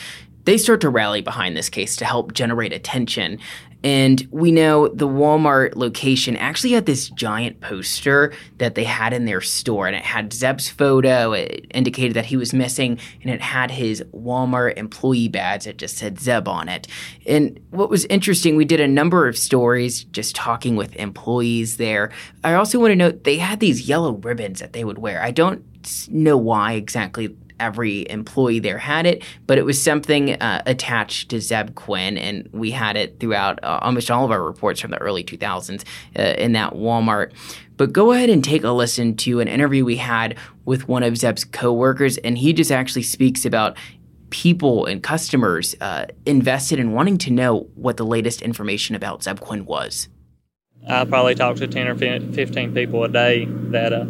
they 0.45 0.57
start 0.57 0.81
to 0.81 0.89
rally 0.89 1.21
behind 1.21 1.57
this 1.57 1.69
case 1.69 1.95
to 1.97 2.05
help 2.05 2.33
generate 2.33 2.71
attention. 2.71 3.39
And 3.85 4.27
we 4.31 4.51
know 4.51 4.87
the 4.87 5.07
Walmart 5.07 5.75
location 5.75 6.35
actually 6.37 6.71
had 6.71 6.87
this 6.87 7.07
giant 7.09 7.61
poster 7.61 8.33
that 8.57 8.73
they 8.73 8.83
had 8.83 9.13
in 9.13 9.25
their 9.25 9.41
store, 9.41 9.85
and 9.85 9.95
it 9.95 10.01
had 10.01 10.31
Zebb's 10.31 10.67
photo. 10.67 11.33
It 11.33 11.67
indicated 11.69 12.15
that 12.15 12.25
he 12.25 12.35
was 12.35 12.51
missing, 12.51 12.97
and 13.21 13.31
it 13.31 13.41
had 13.41 13.69
his 13.69 14.03
Walmart 14.11 14.75
employee 14.77 15.27
badge 15.27 15.65
that 15.65 15.77
just 15.77 15.97
said 15.97 16.15
Zebb 16.15 16.47
on 16.47 16.67
it. 16.67 16.87
And 17.27 17.59
what 17.69 17.91
was 17.91 18.05
interesting, 18.05 18.55
we 18.55 18.65
did 18.65 18.79
a 18.79 18.87
number 18.87 19.27
of 19.27 19.37
stories 19.37 20.03
just 20.05 20.35
talking 20.35 20.75
with 20.75 20.95
employees 20.95 21.77
there. 21.77 22.11
I 22.43 22.55
also 22.55 22.79
want 22.79 22.89
to 22.89 22.95
note 22.95 23.23
they 23.23 23.37
had 23.37 23.59
these 23.59 23.87
yellow 23.87 24.13
ribbons 24.13 24.61
that 24.61 24.73
they 24.73 24.83
would 24.83 24.97
wear. 24.97 25.21
I 25.21 25.29
don't 25.29 25.63
know 26.09 26.37
why 26.37 26.73
exactly 26.73 27.35
every 27.59 28.09
employee 28.09 28.59
there 28.59 28.77
had 28.77 29.05
it, 29.05 29.23
but 29.47 29.57
it 29.57 29.65
was 29.65 29.81
something 29.81 30.33
uh, 30.33 30.61
attached 30.65 31.29
to 31.29 31.37
Zebb 31.37 31.75
Quinn, 31.75 32.17
and 32.17 32.49
we 32.51 32.71
had 32.71 32.97
it 32.97 33.19
throughout 33.19 33.59
uh, 33.63 33.79
almost 33.81 34.11
all 34.11 34.25
of 34.25 34.31
our 34.31 34.43
reports 34.43 34.79
from 34.79 34.91
the 34.91 34.97
early 34.97 35.23
2000s 35.23 35.83
uh, 36.17 36.21
in 36.37 36.53
that 36.53 36.73
Walmart. 36.73 37.31
But 37.77 37.91
go 37.91 38.11
ahead 38.11 38.29
and 38.29 38.43
take 38.43 38.63
a 38.63 38.71
listen 38.71 39.15
to 39.17 39.39
an 39.39 39.47
interview 39.47 39.83
we 39.83 39.97
had 39.97 40.37
with 40.63 40.87
one 40.87 41.03
of 41.03 41.13
Zebb's 41.13 41.43
coworkers, 41.43 42.17
and 42.19 42.37
he 42.37 42.53
just 42.53 42.71
actually 42.71 43.03
speaks 43.03 43.45
about 43.45 43.77
people 44.29 44.85
and 44.85 45.01
customers 45.01 45.75
uh, 45.81 46.05
invested 46.25 46.79
in 46.79 46.91
wanting 46.91 47.17
to 47.17 47.31
know 47.31 47.67
what 47.75 47.97
the 47.97 48.05
latest 48.05 48.41
information 48.41 48.95
about 48.95 49.21
Zebb 49.21 49.39
Quinn 49.39 49.65
was. 49.65 50.09
I 50.87 51.05
probably 51.05 51.35
talk 51.35 51.55
to 51.57 51.67
10 51.67 51.87
or 51.87 51.95
15 51.95 52.73
people 52.73 53.03
a 53.03 53.09
day 53.09 53.45
that 53.45 53.91
uh, 53.91 54.05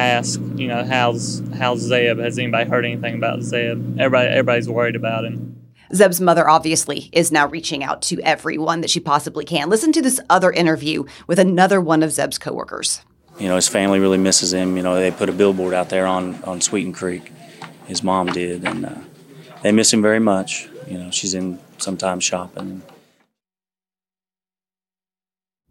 ask, 0.00 0.40
you 0.56 0.68
know, 0.68 0.84
how's 0.84 1.42
how's 1.56 1.88
Zebb? 1.88 2.22
Has 2.22 2.38
anybody 2.38 2.68
heard 2.68 2.84
anything 2.84 3.14
about 3.14 3.40
Zebb? 3.40 3.98
Everybody 3.98 4.28
everybody's 4.28 4.68
worried 4.68 4.96
about 4.96 5.24
him. 5.24 5.56
Zebb's 5.92 6.20
mother 6.20 6.48
obviously 6.48 7.08
is 7.12 7.30
now 7.30 7.46
reaching 7.46 7.84
out 7.84 8.02
to 8.02 8.20
everyone 8.22 8.80
that 8.80 8.90
she 8.90 8.98
possibly 8.98 9.44
can. 9.44 9.68
Listen 9.68 9.92
to 9.92 10.02
this 10.02 10.20
other 10.28 10.50
interview 10.50 11.04
with 11.26 11.38
another 11.38 11.80
one 11.80 12.02
of 12.02 12.10
Zebb's 12.10 12.38
coworkers. 12.38 13.02
You 13.38 13.48
know, 13.48 13.56
his 13.56 13.68
family 13.68 14.00
really 14.00 14.18
misses 14.18 14.52
him. 14.52 14.76
You 14.76 14.82
know, 14.82 14.96
they 14.96 15.10
put 15.10 15.28
a 15.28 15.32
billboard 15.32 15.74
out 15.74 15.88
there 15.88 16.06
on 16.06 16.42
on 16.44 16.60
Sweeten 16.60 16.92
Creek. 16.92 17.32
His 17.86 18.02
mom 18.02 18.28
did, 18.28 18.64
and 18.64 18.86
uh, 18.86 18.94
they 19.62 19.70
miss 19.70 19.92
him 19.92 20.02
very 20.02 20.18
much. 20.18 20.68
You 20.88 20.98
know, 20.98 21.10
she's 21.10 21.34
in 21.34 21.60
sometimes 21.78 22.24
shopping 22.24 22.82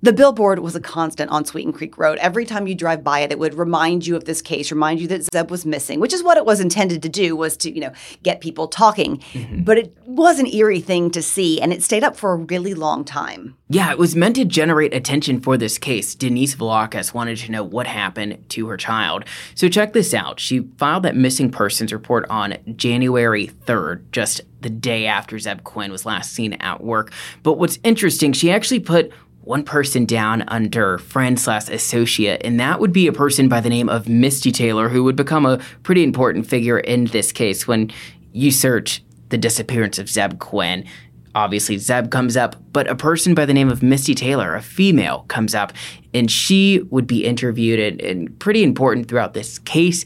the 0.01 0.13
billboard 0.13 0.59
was 0.59 0.75
a 0.75 0.81
constant 0.81 1.31
on 1.31 1.45
Sweeten 1.45 1.73
Creek 1.73 1.97
Road. 1.97 2.17
Every 2.19 2.45
time 2.45 2.67
you 2.67 2.75
drive 2.75 3.03
by 3.03 3.21
it, 3.21 3.31
it 3.31 3.39
would 3.39 3.55
remind 3.55 4.05
you 4.05 4.15
of 4.15 4.25
this 4.25 4.41
case, 4.41 4.71
remind 4.71 4.99
you 4.99 5.07
that 5.07 5.21
Zebb 5.21 5.49
was 5.49 5.65
missing, 5.65 5.99
which 5.99 6.13
is 6.13 6.21
what 6.21 6.37
it 6.37 6.45
was 6.45 6.59
intended 6.59 7.01
to 7.01 7.09
do, 7.09 7.35
was 7.35 7.57
to, 7.57 7.73
you 7.73 7.81
know, 7.81 7.91
get 8.21 8.41
people 8.41 8.67
talking. 8.67 9.17
Mm-hmm. 9.33 9.63
But 9.63 9.77
it 9.77 9.97
was 10.05 10.37
an 10.37 10.47
eerie 10.47 10.81
thing 10.81 11.09
to 11.11 11.21
see, 11.21 11.59
and 11.59 11.73
it 11.73 11.81
stayed 11.81 12.03
up 12.03 12.15
for 12.15 12.33
a 12.33 12.37
really 12.37 12.73
long 12.73 13.03
time. 13.03 13.57
Yeah, 13.67 13.89
it 13.89 13.97
was 13.97 14.15
meant 14.15 14.35
to 14.35 14.45
generate 14.45 14.93
attention 14.93 15.41
for 15.41 15.57
this 15.57 15.79
case. 15.79 16.13
Denise 16.13 16.55
Vlakas 16.55 17.13
wanted 17.13 17.37
to 17.37 17.51
know 17.51 17.63
what 17.63 17.87
happened 17.87 18.47
to 18.49 18.67
her 18.67 18.77
child. 18.77 19.23
So 19.55 19.69
check 19.69 19.93
this 19.93 20.13
out. 20.13 20.39
She 20.39 20.67
filed 20.77 21.03
that 21.03 21.15
missing 21.15 21.49
persons 21.49 21.91
report 21.91 22.27
on 22.29 22.57
January 22.75 23.47
3rd, 23.47 24.11
just 24.11 24.41
the 24.61 24.69
day 24.69 25.05
after 25.05 25.35
Zebb 25.37 25.63
Quinn 25.63 25.91
was 25.91 26.05
last 26.05 26.33
seen 26.33 26.53
at 26.53 26.83
work. 26.83 27.11
But 27.43 27.53
what's 27.53 27.79
interesting, 27.83 28.33
she 28.33 28.51
actually 28.51 28.79
put 28.79 29.11
one 29.45 29.63
person 29.63 30.05
down 30.05 30.43
under 30.47 30.97
friend 30.97 31.39
slash 31.39 31.69
associate, 31.69 32.41
and 32.43 32.59
that 32.59 32.79
would 32.79 32.91
be 32.91 33.07
a 33.07 33.13
person 33.13 33.47
by 33.47 33.61
the 33.61 33.69
name 33.69 33.89
of 33.89 34.09
Misty 34.09 34.51
Taylor, 34.51 34.89
who 34.89 35.03
would 35.03 35.15
become 35.15 35.45
a 35.45 35.59
pretty 35.83 36.03
important 36.03 36.47
figure 36.47 36.79
in 36.79 37.05
this 37.05 37.31
case. 37.31 37.67
When 37.67 37.91
you 38.33 38.51
search 38.51 39.01
the 39.29 39.37
disappearance 39.37 39.99
of 39.99 40.07
Zebb 40.07 40.39
Quinn. 40.39 40.85
Obviously, 41.33 41.75
Zebb 41.77 42.11
comes 42.11 42.37
up, 42.37 42.55
but 42.71 42.87
a 42.89 42.95
person 42.95 43.35
by 43.35 43.45
the 43.45 43.53
name 43.53 43.69
of 43.69 43.83
Misty 43.83 44.15
Taylor, 44.15 44.55
a 44.55 44.61
female, 44.61 45.25
comes 45.27 45.53
up, 45.53 45.73
and 46.13 46.31
she 46.31 46.81
would 46.89 47.07
be 47.07 47.25
interviewed 47.25 47.79
and, 47.79 48.01
and 48.01 48.39
pretty 48.39 48.63
important 48.63 49.07
throughout 49.07 49.33
this 49.33 49.59
case, 49.59 50.05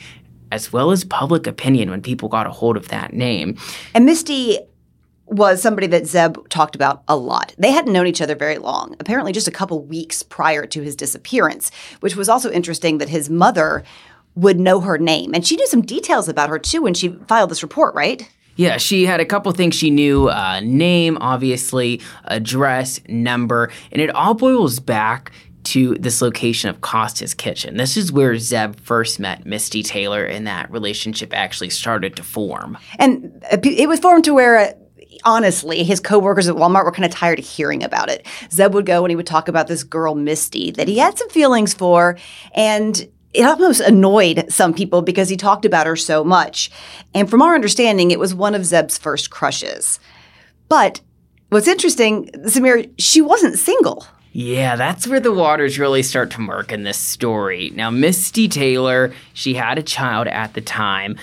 as 0.52 0.74
well 0.74 0.90
as 0.90 1.04
public 1.04 1.46
opinion 1.46 1.92
when 1.92 2.02
people 2.02 2.30
got 2.30 2.48
a 2.48 2.52
hold 2.52 2.78
of 2.78 2.88
that 2.88 3.14
name. 3.14 3.58
And 3.94 4.06
Misty 4.06 4.60
was 5.30 5.62
somebody 5.62 5.88
that 5.88 6.04
Zebb 6.04 6.48
talked 6.50 6.76
about 6.76 7.04
a 7.08 7.16
lot. 7.16 7.54
They 7.58 7.72
hadn't 7.72 7.94
known 7.94 8.08
each 8.08 8.22
other 8.22 8.36
very 8.36 8.58
long, 8.58 8.96
apparently 9.00 9.32
just 9.32 9.48
a 9.48 9.52
couple 9.52 9.84
weeks 9.84 10.24
prior 10.24 10.66
to 10.66 10.82
his 10.82 10.96
disappearance, 10.96 11.72
which 12.00 12.16
was 12.16 12.30
also 12.30 12.52
interesting 12.52 12.98
that 12.98 13.10
his 13.10 13.30
mother 13.30 13.84
would 14.36 14.60
know 14.60 14.80
her 14.80 14.98
name. 14.98 15.34
And 15.34 15.46
she 15.46 15.56
knew 15.56 15.68
some 15.68 15.82
details 15.82 16.30
about 16.30 16.50
her 16.50 16.60
too 16.60 16.82
when 16.82 16.94
she 16.94 17.10
filed 17.28 17.52
this 17.52 17.64
report, 17.64 17.94
right? 17.96 18.30
Yeah, 18.56 18.78
she 18.78 19.06
had 19.06 19.22
a 19.22 19.26
couple 19.26 19.52
things 19.54 19.76
she 19.76 19.90
knew 19.90 20.28
uh, 20.28 20.60
name, 20.62 21.18
obviously, 21.22 22.02
address, 22.26 23.00
number, 23.08 23.72
and 23.92 24.02
it 24.02 24.10
all 24.10 24.34
boils 24.34 24.80
back 24.80 25.32
to 25.64 25.96
this 25.96 26.22
location 26.22 26.70
of 26.70 26.82
Costa's 26.82 27.34
kitchen. 27.34 27.78
This 27.78 27.96
is 27.96 28.12
where 28.12 28.34
Zebb 28.34 28.80
first 28.80 29.20
met 29.20 29.46
Misty 29.46 29.84
Taylor, 29.84 30.26
and 30.26 30.48
that 30.48 30.72
relationship 30.72 31.34
actually 31.34 31.70
started 31.70 32.16
to 32.16 32.24
form. 32.24 32.78
And 32.98 33.44
it 33.52 33.88
was 33.88 34.00
formed 34.00 34.26
to 34.26 34.34
where. 34.34 34.76
Honestly, 35.24 35.84
his 35.84 36.00
coworkers 36.00 36.48
at 36.48 36.56
Walmart 36.56 36.86
were 36.86 36.92
kind 36.92 37.06
of 37.06 37.12
tired 37.12 37.40
of 37.40 37.46
hearing 37.46 37.84
about 37.84 38.10
it. 38.10 38.26
Zebb 38.50 38.72
would 38.72 38.86
go 38.86 39.04
and 39.04 39.12
he 39.12 39.16
would 39.16 39.28
talk 39.28 39.48
about 39.48 39.68
this 39.68 39.84
girl, 39.84 40.16
Misty, 40.16 40.72
that 40.72 40.88
he 40.88 40.98
had 40.98 41.18
some 41.18 41.30
feelings 41.30 41.74
for. 41.74 42.18
And 42.54 43.08
it 43.34 43.44
almost 43.44 43.82
annoyed 43.82 44.46
some 44.50 44.74
people 44.74 45.02
because 45.02 45.30
he 45.30 45.38
talked 45.38 45.66
about 45.66 45.88
her 45.88 45.96
so 45.96 46.24
much. 46.24 46.72
And 47.14 47.30
from 47.30 47.42
our 47.42 47.54
understanding, 47.54 48.12
it 48.12 48.20
was 48.20 48.34
one 48.34 48.56
of 48.56 48.64
Zebb's 48.64 48.98
first 48.98 49.30
crushes. 49.30 50.00
But 50.68 51.02
what's 51.50 51.68
interesting, 51.68 52.28
Samir, 52.46 52.92
she 52.98 53.22
wasn't 53.22 53.60
single. 53.60 54.06
Yeah, 54.32 54.76
that's 54.76 55.08
where 55.08 55.20
the 55.20 55.34
waters 55.34 55.80
really 55.80 56.04
start 56.04 56.32
to 56.32 56.42
murk 56.42 56.72
in 56.72 56.84
this 56.84 56.98
story. 56.98 57.72
Now, 57.74 57.90
Misty 57.90 58.48
Taylor, 58.48 59.14
she 59.34 59.56
had 59.56 59.80
a 59.80 59.84
child 59.84 60.28
at 60.28 60.54
the 60.54 60.62
time 60.62 61.18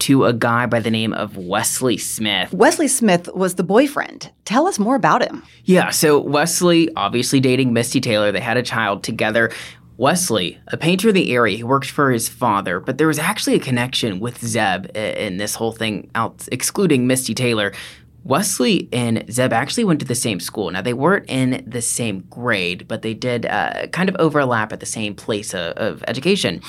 to 0.00 0.26
a 0.26 0.32
guy 0.32 0.66
by 0.66 0.80
the 0.80 0.90
name 0.90 1.12
of 1.12 1.36
Wesley 1.36 1.96
Smith. 1.96 2.52
Wesley 2.52 2.88
Smith 2.88 3.28
was 3.34 3.54
the 3.54 3.62
boyfriend. 3.62 4.30
Tell 4.44 4.66
us 4.66 4.78
more 4.78 4.96
about 4.96 5.22
him. 5.22 5.42
Yeah, 5.64 5.90
so 5.90 6.18
Wesley, 6.18 6.90
obviously 6.96 7.40
dating 7.40 7.72
Misty 7.72 8.00
Taylor, 8.00 8.32
they 8.32 8.40
had 8.40 8.56
a 8.56 8.62
child 8.62 9.02
together. 9.02 9.50
Wesley, 9.96 10.58
a 10.68 10.76
painter 10.76 11.08
of 11.08 11.14
the 11.14 11.32
area, 11.32 11.56
he 11.56 11.62
worked 11.62 11.90
for 11.90 12.10
his 12.10 12.28
father, 12.28 12.80
but 12.80 12.98
there 12.98 13.06
was 13.06 13.18
actually 13.18 13.54
a 13.54 13.60
connection 13.60 14.18
with 14.20 14.40
Zebb 14.40 14.96
uh, 14.96 14.98
in 14.98 15.36
this 15.36 15.54
whole 15.54 15.72
thing, 15.72 16.10
out 16.14 16.48
excluding 16.50 17.06
Misty 17.06 17.34
Taylor. 17.34 17.72
Wesley 18.24 18.88
and 18.92 19.18
Zebb 19.26 19.52
actually 19.52 19.84
went 19.84 20.00
to 20.00 20.06
the 20.06 20.14
same 20.14 20.38
school. 20.40 20.70
Now, 20.70 20.82
they 20.82 20.94
weren't 20.94 21.24
in 21.28 21.64
the 21.66 21.82
same 21.82 22.20
grade, 22.30 22.86
but 22.86 23.02
they 23.02 23.14
did 23.14 23.46
uh, 23.46 23.88
kind 23.88 24.08
of 24.08 24.16
overlap 24.18 24.72
at 24.72 24.80
the 24.80 24.86
same 24.86 25.14
place 25.14 25.54
of, 25.54 25.72
of 25.76 26.04
education. 26.06 26.62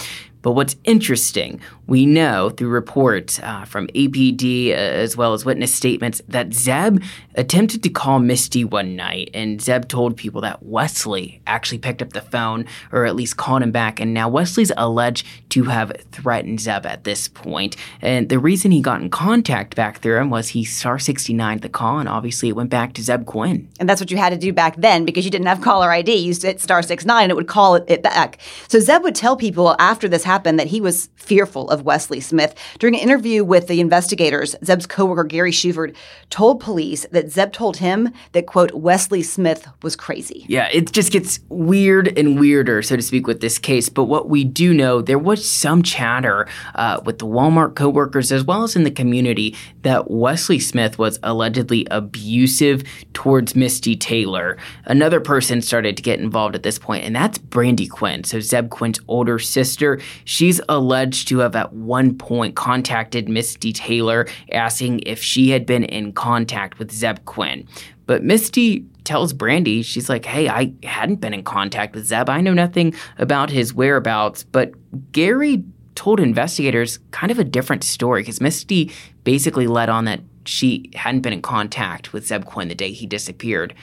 But 0.43 0.51
what's 0.51 0.75
interesting, 0.83 1.59
we 1.87 2.05
know 2.05 2.49
through 2.49 2.69
reports 2.69 3.39
uh, 3.39 3.65
from 3.65 3.87
APD 3.87 4.69
uh, 4.69 4.73
as 4.73 5.17
well 5.17 5.33
as 5.33 5.45
witness 5.45 5.73
statements 5.73 6.21
that 6.27 6.49
Zebb 6.49 7.03
attempted 7.35 7.81
to 7.83 7.89
call 7.89 8.19
Misty 8.19 8.63
one 8.63 8.95
night, 8.95 9.31
and 9.33 9.59
Zebb 9.59 9.87
told 9.87 10.15
people 10.15 10.41
that 10.41 10.61
Wesley 10.61 11.41
actually 11.47 11.79
picked 11.79 12.01
up 12.01 12.13
the 12.13 12.21
phone 12.21 12.65
or 12.91 13.05
at 13.05 13.15
least 13.15 13.37
called 13.37 13.63
him 13.63 13.71
back. 13.71 13.99
And 13.99 14.13
now 14.13 14.29
Wesley's 14.29 14.71
alleged 14.77 15.25
to 15.49 15.63
have 15.63 15.93
threatened 16.11 16.59
Zebb 16.59 16.85
at 16.85 17.05
this 17.05 17.27
point. 17.29 17.77
And 18.01 18.27
the 18.27 18.37
reason 18.37 18.71
he 18.71 18.81
got 18.81 19.01
in 19.01 19.09
contact 19.09 19.75
back 19.75 19.99
through 19.99 20.19
him 20.19 20.29
was 20.29 20.49
he 20.49 20.65
star 20.65 20.99
69 20.99 21.59
the 21.59 21.69
call, 21.69 21.99
and 21.99 22.09
obviously 22.09 22.49
it 22.49 22.55
went 22.55 22.69
back 22.69 22.93
to 22.93 23.01
Zebb 23.01 23.25
Quinn. 23.25 23.69
And 23.79 23.87
that's 23.87 24.01
what 24.01 24.11
you 24.11 24.17
had 24.17 24.31
to 24.31 24.37
do 24.37 24.51
back 24.51 24.75
then 24.75 25.05
because 25.05 25.23
you 25.23 25.31
didn't 25.31 25.47
have 25.47 25.61
caller 25.61 25.89
ID. 25.89 26.13
You 26.13 26.33
hit 26.33 26.59
star 26.59 26.81
69 26.81 27.23
and 27.23 27.31
it 27.31 27.35
would 27.35 27.47
call 27.47 27.75
it, 27.75 27.85
it 27.87 28.03
back. 28.03 28.39
So 28.67 28.79
Zebb 28.79 29.03
would 29.03 29.15
tell 29.15 29.37
people 29.37 29.77
after 29.79 30.09
this 30.09 30.25
happened 30.25 30.32
happened 30.33 30.57
that 30.57 30.65
he 30.65 30.81
was 30.81 31.09
fearful 31.15 31.69
of 31.69 31.83
Wesley 31.83 32.19
Smith. 32.19 32.55
During 32.79 32.95
an 32.95 33.01
interview 33.01 33.43
with 33.43 33.67
the 33.67 33.79
investigators, 33.79 34.55
Zebb's 34.63 34.87
coworker 34.87 35.23
Gary 35.23 35.51
Shuvord 35.51 35.95
told 36.31 36.59
police 36.59 37.05
that 37.11 37.27
Zebb 37.27 37.53
told 37.53 37.77
him 37.77 38.09
that, 38.31 38.47
quote, 38.47 38.73
Wesley 38.73 39.21
Smith 39.21 39.67
was 39.83 39.95
crazy. 39.95 40.43
Yeah, 40.47 40.69
it 40.73 40.91
just 40.91 41.11
gets 41.11 41.39
weird 41.49 42.17
and 42.17 42.39
weirder, 42.39 42.81
so 42.81 42.95
to 42.95 43.01
speak, 43.03 43.27
with 43.27 43.41
this 43.41 43.59
case. 43.59 43.89
But 43.89 44.05
what 44.05 44.27
we 44.27 44.43
do 44.43 44.73
know, 44.73 45.03
there 45.03 45.19
was 45.19 45.47
some 45.47 45.83
chatter 45.83 46.47
uh, 46.73 46.99
with 47.05 47.19
the 47.19 47.27
Walmart 47.27 47.75
coworkers 47.75 48.31
as 48.31 48.43
well 48.43 48.63
as 48.63 48.75
in 48.75 48.85
the 48.85 48.91
community 48.91 49.55
that 49.83 50.09
Wesley 50.09 50.57
Smith 50.57 50.97
was 50.97 51.19
allegedly 51.21 51.85
abusive 51.91 52.83
towards 53.13 53.55
Misty 53.55 53.95
Taylor. 53.95 54.57
Another 54.85 55.21
person 55.21 55.61
started 55.61 55.95
to 55.97 56.01
get 56.01 56.19
involved 56.19 56.55
at 56.55 56.63
this 56.63 56.79
point, 56.79 57.05
and 57.05 57.15
that's 57.15 57.37
Brandy 57.37 57.85
Quinn. 57.85 58.23
So 58.23 58.39
Zebb 58.39 58.71
Quinn's 58.71 58.99
older 59.07 59.37
sister. 59.37 59.99
She's 60.25 60.61
alleged 60.69 61.27
to 61.29 61.39
have 61.39 61.55
at 61.55 61.73
one 61.73 62.17
point 62.17 62.55
contacted 62.55 63.29
Misty 63.29 63.73
Taylor 63.73 64.27
asking 64.51 65.01
if 65.05 65.21
she 65.21 65.49
had 65.49 65.65
been 65.65 65.83
in 65.83 66.13
contact 66.13 66.79
with 66.79 66.91
Zebb 66.91 67.25
Quinn. 67.25 67.67
But 68.05 68.23
Misty 68.23 68.85
tells 69.03 69.33
Brandy, 69.33 69.81
she's 69.81 70.09
like, 70.09 70.25
hey, 70.25 70.49
I 70.49 70.73
hadn't 70.83 71.21
been 71.21 71.33
in 71.33 71.43
contact 71.43 71.95
with 71.95 72.09
Zebb. 72.09 72.29
I 72.29 72.41
know 72.41 72.53
nothing 72.53 72.93
about 73.17 73.49
his 73.49 73.73
whereabouts. 73.73 74.43
But 74.43 74.73
Gary 75.11 75.63
told 75.95 76.19
investigators 76.19 76.99
kind 77.11 77.31
of 77.31 77.39
a 77.39 77.43
different 77.43 77.83
story 77.83 78.21
because 78.21 78.41
Misty 78.41 78.91
basically 79.23 79.67
led 79.67 79.89
on 79.89 80.05
that 80.05 80.21
she 80.45 80.89
hadn't 80.95 81.21
been 81.21 81.33
in 81.33 81.41
contact 81.41 82.13
with 82.13 82.27
Zebb 82.27 82.45
Quinn 82.45 82.67
the 82.67 82.75
day 82.75 82.91
he 82.91 83.05
disappeared. 83.05 83.73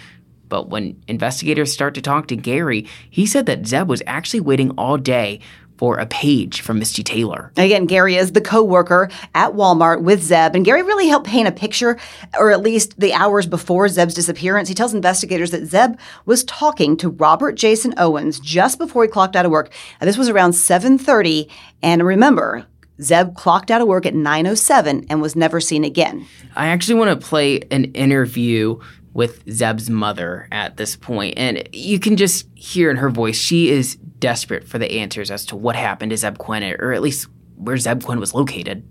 But 0.49 0.69
when 0.69 1.01
investigators 1.07 1.73
start 1.73 1.95
to 1.95 2.03
talk 2.03 2.27
to 2.29 2.37
Gary, 2.37 2.87
he 3.09 3.25
said 3.25 3.47
that 3.47 3.63
Zebb 3.63 3.87
was 3.87 4.03
actually 4.07 4.41
waiting 4.41 4.73
all 4.73 4.99
day 4.99 5.41
for 5.81 5.97
a 5.97 6.05
page 6.05 6.61
from 6.61 6.79
Misty 6.79 7.03
Taylor. 7.03 7.51
Again, 7.57 7.87
Gary 7.87 8.17
is 8.17 8.33
the 8.33 8.43
co-worker 8.43 9.09
at 9.35 9.55
Walmart 9.55 10.03
with 10.03 10.23
Zebb, 10.23 10.55
and 10.55 10.63
Gary 10.63 10.83
really 10.83 11.09
helped 11.09 11.27
paint 11.27 11.49
a 11.49 11.53
picture, 11.53 11.99
or 12.39 12.51
at 12.51 12.61
least 12.61 13.01
the 13.01 13.15
hours 13.15 13.47
before 13.47 13.87
Zebb's 13.87 14.13
disappearance. 14.13 14.69
He 14.69 14.75
tells 14.75 14.93
investigators 14.93 15.53
that 15.53 15.63
Zebb 15.63 15.99
was 16.27 16.45
talking 16.45 16.99
to 16.99 17.09
Robert 17.09 17.53
Jason 17.53 17.95
Owens 17.97 18.39
just 18.41 18.77
before 18.77 19.05
he 19.05 19.09
clocked 19.09 19.37
out 19.37 19.47
of 19.47 19.51
work. 19.51 19.73
Now, 20.03 20.05
this 20.05 20.19
was 20.19 20.29
around 20.29 20.53
7:30, 20.53 21.49
and 21.83 22.05
remember, 22.05 22.67
Zebb 23.01 23.35
clocked 23.35 23.71
out 23.71 23.81
of 23.81 23.89
work 23.89 24.05
at 24.05 24.15
9:07 24.15 25.07
and 25.09 25.23
was 25.23 25.35
never 25.35 25.63
seen 25.63 25.85
again. 25.85 26.27
I 26.55 26.67
actually 26.67 26.97
want 26.97 27.19
to 27.19 27.27
play 27.27 27.61
an 27.71 27.85
interview 27.95 28.79
with 29.13 29.45
Zebb's 29.47 29.91
mother 29.91 30.47
at 30.53 30.77
this 30.77 30.97
point, 30.97 31.35
and 31.37 31.69
you 31.73 31.99
can 31.99 32.17
just 32.17 32.47
hear 32.55 32.91
in 32.91 32.97
her 32.97 33.11
voice 33.11 33.37
she 33.37 33.71
is 33.71 33.97
desperate 33.97 34.69
for 34.69 34.79
the 34.79 34.99
answers 35.01 35.31
as 35.31 35.45
to 35.47 35.57
what 35.57 35.77
happened 35.77 36.11
to 36.11 36.17
Zebb 36.17 36.39
Quinn, 36.39 36.63
or 36.79 36.93
at 36.93 37.03
least 37.03 37.29
where 37.57 37.77
Zebb 37.77 38.05
Quinn 38.05 38.21
was 38.21 38.35
located. 38.35 38.87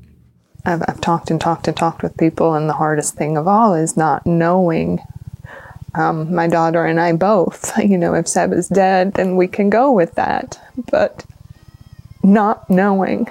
I've, 0.66 0.82
I've 0.88 1.02
talked 1.02 1.32
and 1.32 1.40
talked 1.40 1.68
and 1.68 1.78
talked 1.78 2.04
with 2.04 2.18
people, 2.18 2.54
and 2.54 2.70
the 2.70 2.74
hardest 2.74 3.16
thing 3.16 3.38
of 3.38 3.48
all 3.48 3.74
is 3.74 3.96
not 3.96 4.26
knowing. 4.26 5.00
Um, 5.96 6.34
my 6.36 6.48
daughter 6.48 6.86
and 6.86 7.00
I 7.00 7.14
both, 7.14 7.76
you 7.84 7.98
know, 7.98 8.14
if 8.14 8.26
Zebb 8.26 8.54
is 8.54 8.68
dead, 8.68 9.14
then 9.14 9.38
we 9.38 9.48
can 9.48 9.70
go 9.70 9.92
with 9.92 10.16
that. 10.16 10.60
But 10.92 11.26
not 12.24 12.70
knowing 12.70 13.28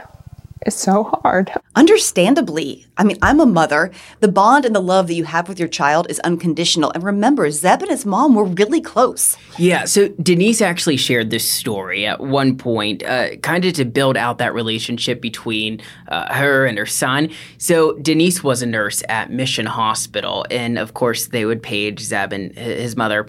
is 0.66 0.74
so 0.74 1.04
hard. 1.22 1.52
Understandably. 1.76 2.86
I 2.96 3.04
mean, 3.04 3.18
I'm 3.22 3.40
a 3.40 3.46
mother. 3.46 3.90
The 4.20 4.28
bond 4.28 4.64
and 4.64 4.74
the 4.74 4.80
love 4.80 5.06
that 5.06 5.14
you 5.14 5.24
have 5.24 5.48
with 5.48 5.58
your 5.58 5.68
child 5.68 6.06
is 6.10 6.18
unconditional. 6.20 6.90
And 6.92 7.02
remember, 7.02 7.46
Zebb 7.48 7.82
and 7.82 7.90
his 7.90 8.04
mom 8.04 8.34
were 8.34 8.44
really 8.44 8.80
close. 8.80 9.36
Yeah, 9.56 9.84
so 9.84 10.08
Denise 10.08 10.60
actually 10.60 10.96
shared 10.96 11.30
this 11.30 11.48
story 11.48 12.06
at 12.06 12.20
one 12.20 12.56
point, 12.56 13.02
uh, 13.04 13.36
kind 13.36 13.64
of 13.64 13.74
to 13.74 13.84
build 13.84 14.16
out 14.16 14.38
that 14.38 14.54
relationship 14.54 15.20
between 15.20 15.80
uh, 16.08 16.32
her 16.34 16.66
and 16.66 16.78
her 16.78 16.86
son. 16.86 17.30
So 17.58 17.94
Denise 17.98 18.42
was 18.42 18.62
a 18.62 18.66
nurse 18.66 19.02
at 19.08 19.30
Mission 19.30 19.66
Hospital, 19.66 20.46
and 20.50 20.78
of 20.78 20.94
course, 20.94 21.28
they 21.28 21.44
would 21.44 21.62
page 21.62 22.00
Zebb 22.00 22.32
and 22.32 22.56
his 22.56 22.96
mother. 22.96 23.26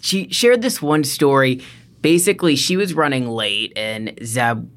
She 0.00 0.28
shared 0.30 0.62
this 0.62 0.82
one 0.82 1.04
story. 1.04 1.62
Basically, 2.00 2.56
she 2.56 2.76
was 2.76 2.94
running 2.94 3.28
late, 3.28 3.72
and 3.76 4.08
Zebb 4.16 4.68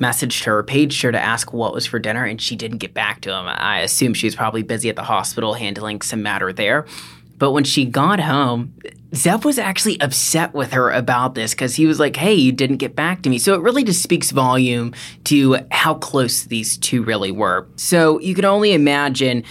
messaged 0.00 0.44
her, 0.44 0.62
paged 0.62 1.02
her 1.02 1.12
to 1.12 1.20
ask 1.20 1.52
what 1.52 1.72
was 1.72 1.86
for 1.86 1.98
dinner, 1.98 2.24
and 2.24 2.40
she 2.40 2.56
didn't 2.56 2.78
get 2.78 2.94
back 2.94 3.20
to 3.22 3.30
him. 3.30 3.46
I 3.46 3.80
assume 3.80 4.14
she 4.14 4.26
was 4.26 4.34
probably 4.34 4.62
busy 4.62 4.88
at 4.88 4.96
the 4.96 5.04
hospital 5.04 5.54
handling 5.54 6.02
some 6.02 6.22
matter 6.22 6.52
there. 6.52 6.86
But 7.38 7.52
when 7.52 7.64
she 7.64 7.86
got 7.86 8.20
home, 8.20 8.74
Zebb 9.12 9.46
was 9.46 9.58
actually 9.58 9.98
upset 10.00 10.52
with 10.52 10.72
her 10.72 10.90
about 10.90 11.34
this 11.34 11.54
because 11.54 11.74
he 11.74 11.86
was 11.86 11.98
like, 11.98 12.14
hey, 12.16 12.34
you 12.34 12.52
didn't 12.52 12.76
get 12.76 12.94
back 12.94 13.22
to 13.22 13.30
me. 13.30 13.38
So 13.38 13.54
it 13.54 13.62
really 13.62 13.82
just 13.82 14.02
speaks 14.02 14.30
volume 14.30 14.92
to 15.24 15.56
how 15.70 15.94
close 15.94 16.44
these 16.44 16.76
two 16.76 17.02
really 17.02 17.32
were. 17.32 17.66
So 17.76 18.20
you 18.20 18.34
can 18.34 18.44
only 18.44 18.74
imagine 18.74 19.44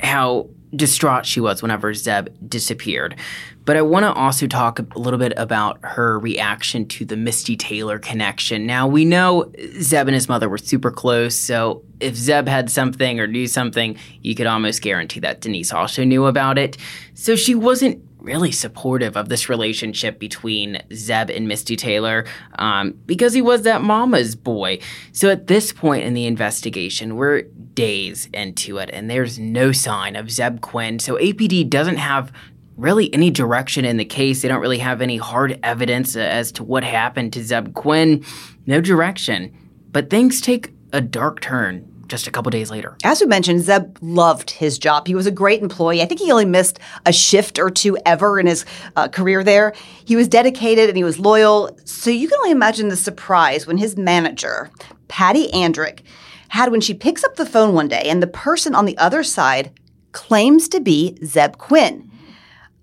how 0.00 0.48
distraught 0.76 1.26
she 1.26 1.40
was 1.40 1.62
whenever 1.62 1.92
Zebb 1.92 2.28
disappeared. 2.48 3.16
But 3.64 3.76
I 3.76 3.82
want 3.82 4.04
to 4.04 4.12
also 4.12 4.46
talk 4.46 4.78
a 4.78 4.98
little 4.98 5.18
bit 5.18 5.32
about 5.36 5.80
her 5.82 6.18
reaction 6.20 6.86
to 6.88 7.04
the 7.04 7.16
Misty 7.16 7.56
Taylor 7.56 7.98
connection. 7.98 8.64
Now, 8.64 8.86
we 8.86 9.04
know 9.04 9.50
Zebb 9.78 10.02
and 10.02 10.14
his 10.14 10.28
mother 10.28 10.48
were 10.48 10.58
super 10.58 10.92
close, 10.92 11.36
so 11.36 11.82
if 11.98 12.14
Zebb 12.14 12.46
had 12.46 12.70
something 12.70 13.18
or 13.18 13.26
knew 13.26 13.48
something, 13.48 13.96
you 14.22 14.36
could 14.36 14.46
almost 14.46 14.82
guarantee 14.82 15.18
that 15.20 15.40
Denise 15.40 15.72
also 15.72 16.04
knew 16.04 16.26
about 16.26 16.58
it. 16.58 16.76
So 17.14 17.34
she 17.34 17.56
wasn't 17.56 18.05
really 18.26 18.50
supportive 18.50 19.16
of 19.16 19.28
this 19.28 19.48
relationship 19.48 20.18
between 20.18 20.82
Zebb 20.90 21.34
and 21.34 21.46
Misty 21.46 21.76
Taylor 21.76 22.26
um, 22.58 22.98
because 23.06 23.32
he 23.32 23.40
was 23.40 23.62
that 23.62 23.82
mama's 23.82 24.34
boy. 24.34 24.80
So 25.12 25.30
at 25.30 25.46
this 25.46 25.72
point 25.72 26.04
in 26.04 26.12
the 26.12 26.26
investigation, 26.26 27.16
we're 27.16 27.42
days 27.42 28.28
into 28.34 28.78
it 28.78 28.90
and 28.92 29.08
there's 29.08 29.38
no 29.38 29.70
sign 29.70 30.16
of 30.16 30.26
Zebb 30.26 30.60
Quinn. 30.60 30.98
So 30.98 31.14
APD 31.16 31.70
doesn't 31.70 31.98
have 31.98 32.32
really 32.76 33.12
any 33.14 33.30
direction 33.30 33.84
in 33.84 33.96
the 33.96 34.04
case. 34.04 34.42
They 34.42 34.48
don't 34.48 34.60
really 34.60 34.78
have 34.78 35.00
any 35.00 35.16
hard 35.16 35.58
evidence 35.62 36.16
as 36.16 36.52
to 36.52 36.64
what 36.64 36.84
happened 36.84 37.32
to 37.34 37.40
Zebb 37.40 37.74
Quinn. 37.74 38.24
No 38.66 38.80
direction. 38.80 39.56
But 39.92 40.10
things 40.10 40.40
take 40.40 40.72
a 40.92 41.00
dark 41.00 41.40
turn 41.40 41.95
just 42.06 42.26
a 42.26 42.30
couple 42.30 42.50
days 42.50 42.70
later. 42.70 42.96
As 43.04 43.20
we 43.20 43.26
mentioned, 43.26 43.60
Zebb 43.60 43.96
loved 44.00 44.50
his 44.50 44.78
job. 44.78 45.06
He 45.06 45.14
was 45.14 45.26
a 45.26 45.30
great 45.30 45.62
employee. 45.62 46.02
I 46.02 46.06
think 46.06 46.20
he 46.20 46.30
only 46.30 46.44
missed 46.44 46.78
a 47.04 47.12
shift 47.12 47.58
or 47.58 47.70
two 47.70 47.96
ever 48.06 48.38
in 48.38 48.46
his 48.46 48.64
uh, 48.96 49.08
career 49.08 49.42
there. 49.42 49.74
He 50.04 50.16
was 50.16 50.28
dedicated 50.28 50.88
and 50.88 50.96
he 50.96 51.04
was 51.04 51.18
loyal. 51.18 51.76
So 51.84 52.10
you 52.10 52.28
can 52.28 52.38
only 52.38 52.52
imagine 52.52 52.88
the 52.88 52.96
surprise 52.96 53.66
when 53.66 53.78
his 53.78 53.96
manager, 53.96 54.70
Patty 55.08 55.48
Andrick, 55.48 56.00
had 56.48 56.70
when 56.70 56.80
she 56.80 56.94
picks 56.94 57.24
up 57.24 57.36
the 57.36 57.46
phone 57.46 57.74
one 57.74 57.88
day 57.88 58.04
and 58.04 58.22
the 58.22 58.26
person 58.26 58.74
on 58.74 58.84
the 58.84 58.96
other 58.98 59.22
side 59.22 59.72
claims 60.12 60.68
to 60.68 60.80
be 60.80 61.18
Zebb 61.22 61.58
Quinn. 61.58 62.10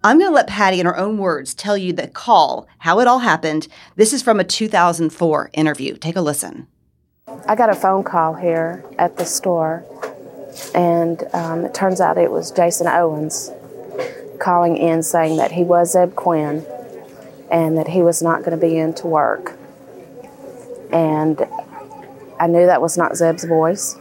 I'm 0.05 0.19
going 0.19 0.29
to 0.29 0.35
let 0.35 0.47
Patty, 0.47 0.81
in 0.81 0.85
her 0.85 0.97
own 0.97 1.17
words, 1.17 1.53
tell 1.53 1.77
you 1.77 1.93
the 1.93 2.09
call, 2.09 2.67
how 2.79 2.99
it 2.99 3.07
all 3.07 3.19
happened. 3.19 3.69
This 3.95 4.11
is 4.11 4.21
from 4.21 4.37
a 4.37 4.43
2004 4.43 5.49
interview. 5.53 5.95
Take 5.95 6.17
a 6.17 6.21
listen. 6.21 6.67
I 7.47 7.55
got 7.55 7.69
a 7.69 7.75
phone 7.75 8.03
call 8.03 8.33
here 8.33 8.83
at 8.97 9.15
the 9.15 9.25
store, 9.25 9.85
and 10.75 11.23
um, 11.33 11.65
it 11.65 11.73
turns 11.73 12.01
out 12.01 12.17
it 12.17 12.31
was 12.31 12.51
Jason 12.51 12.87
Owens 12.87 13.49
calling 14.39 14.75
in 14.75 15.03
saying 15.03 15.37
that 15.37 15.51
he 15.51 15.63
was 15.63 15.95
Zebb 15.95 16.15
Quinn 16.15 16.65
and 17.49 17.77
that 17.77 17.87
he 17.87 18.01
was 18.01 18.21
not 18.21 18.39
going 18.39 18.51
to 18.51 18.57
be 18.57 18.77
in 18.77 18.93
to 18.95 19.07
work. 19.07 19.57
And 20.91 21.41
I 22.39 22.47
knew 22.47 22.65
that 22.65 22.81
was 22.81 22.97
not 22.97 23.13
Zebb's 23.13 23.45
voice. 23.45 23.95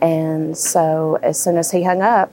And 0.00 0.56
so 0.56 1.18
as 1.22 1.38
soon 1.38 1.58
as 1.58 1.72
he 1.72 1.82
hung 1.82 2.00
up, 2.00 2.32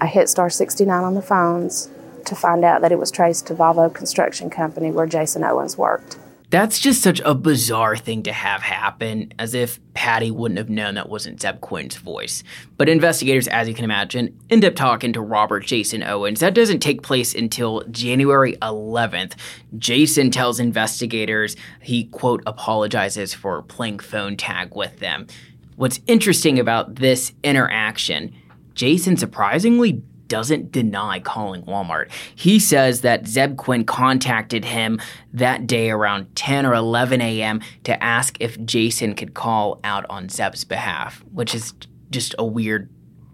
I 0.00 0.06
hit 0.06 0.28
star 0.28 0.48
69 0.48 1.02
on 1.02 1.14
the 1.14 1.22
phones 1.22 1.90
to 2.26 2.36
find 2.36 2.64
out 2.64 2.82
that 2.82 2.92
it 2.92 2.98
was 2.98 3.10
traced 3.10 3.46
to 3.48 3.54
Volvo 3.54 3.92
Construction 3.92 4.48
Company 4.48 4.92
where 4.92 5.06
Jason 5.06 5.42
Owens 5.42 5.76
worked. 5.76 6.18
That's 6.52 6.78
just 6.78 7.00
such 7.00 7.18
a 7.24 7.34
bizarre 7.34 7.96
thing 7.96 8.24
to 8.24 8.32
have 8.32 8.60
happen, 8.60 9.32
as 9.38 9.54
if 9.54 9.80
Patty 9.94 10.30
wouldn't 10.30 10.58
have 10.58 10.68
known 10.68 10.96
that 10.96 11.08
wasn't 11.08 11.40
Zebb 11.40 11.62
Quinn's 11.62 11.96
voice. 11.96 12.44
But 12.76 12.90
investigators, 12.90 13.48
as 13.48 13.68
you 13.68 13.74
can 13.74 13.86
imagine, 13.86 14.38
end 14.50 14.62
up 14.62 14.74
talking 14.74 15.14
to 15.14 15.22
Robert 15.22 15.64
Jason 15.64 16.02
Owens. 16.02 16.40
That 16.40 16.52
doesn't 16.52 16.80
take 16.80 17.02
place 17.02 17.34
until 17.34 17.84
January 17.90 18.52
11th. 18.60 19.32
Jason 19.78 20.30
tells 20.30 20.60
investigators 20.60 21.56
he, 21.80 22.04
quote, 22.04 22.42
apologizes 22.44 23.32
for 23.32 23.62
playing 23.62 24.00
phone 24.00 24.36
tag 24.36 24.76
with 24.76 24.98
them. 24.98 25.28
What's 25.76 26.00
interesting 26.06 26.58
about 26.58 26.96
this 26.96 27.32
interaction 27.42 28.34
Jason 28.74 29.16
surprisingly 29.16 30.02
doesn't 30.32 30.72
deny 30.72 31.20
calling 31.20 31.62
Walmart. 31.64 32.10
He 32.34 32.58
says 32.58 33.02
that 33.02 33.24
Zebb 33.24 33.58
Quinn 33.58 33.84
contacted 33.84 34.64
him 34.64 34.98
that 35.34 35.66
day 35.66 35.90
around 35.90 36.34
10 36.36 36.64
or 36.64 36.72
11 36.72 37.20
a.m. 37.20 37.60
to 37.84 38.02
ask 38.02 38.38
if 38.40 38.58
Jason 38.64 39.14
could 39.14 39.34
call 39.34 39.78
out 39.84 40.06
on 40.08 40.28
Zebb's 40.28 40.64
behalf, 40.64 41.22
which 41.32 41.54
is 41.54 41.74
just 42.08 42.34
a 42.38 42.46
weird 42.46 42.88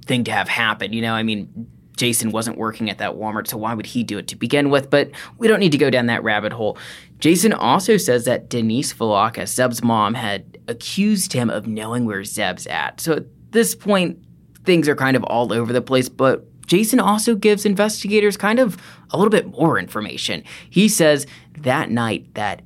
thing 0.06 0.24
to 0.24 0.32
have 0.32 0.48
happen. 0.48 0.92
You 0.92 1.00
know, 1.02 1.14
I 1.14 1.22
mean, 1.22 1.70
Jason 1.96 2.32
wasn't 2.32 2.58
working 2.58 2.90
at 2.90 2.98
that 2.98 3.12
Walmart, 3.12 3.46
so 3.46 3.56
why 3.56 3.74
would 3.74 3.86
he 3.86 4.02
do 4.02 4.18
it 4.18 4.26
to 4.26 4.34
begin 4.34 4.68
with? 4.68 4.90
But 4.90 5.12
we 5.38 5.46
don't 5.46 5.60
need 5.60 5.70
to 5.70 5.78
go 5.78 5.90
down 5.90 6.06
that 6.06 6.24
rabbit 6.24 6.52
hole. 6.52 6.78
Jason 7.20 7.52
also 7.52 7.96
says 7.96 8.24
that 8.24 8.48
Denise 8.48 8.92
Valaka, 8.92 9.42
Zebb's 9.42 9.84
mom, 9.84 10.14
had 10.14 10.58
accused 10.66 11.32
him 11.32 11.48
of 11.48 11.68
knowing 11.68 12.06
where 12.06 12.24
Zebb's 12.24 12.66
at. 12.66 13.00
So 13.00 13.12
at 13.12 13.26
this 13.52 13.76
point, 13.76 14.18
things 14.64 14.88
are 14.88 14.96
kind 14.96 15.16
of 15.16 15.22
all 15.22 15.52
over 15.52 15.72
the 15.72 15.80
place, 15.80 16.08
but 16.08 16.44
Jason 16.68 17.00
also 17.00 17.34
gives 17.34 17.66
investigators 17.66 18.36
kind 18.36 18.60
of 18.60 18.76
a 19.10 19.16
little 19.16 19.30
bit 19.30 19.48
more 19.48 19.78
information. 19.78 20.44
He 20.70 20.88
says 20.88 21.26
that 21.58 21.90
night 21.90 22.32
that 22.34 22.62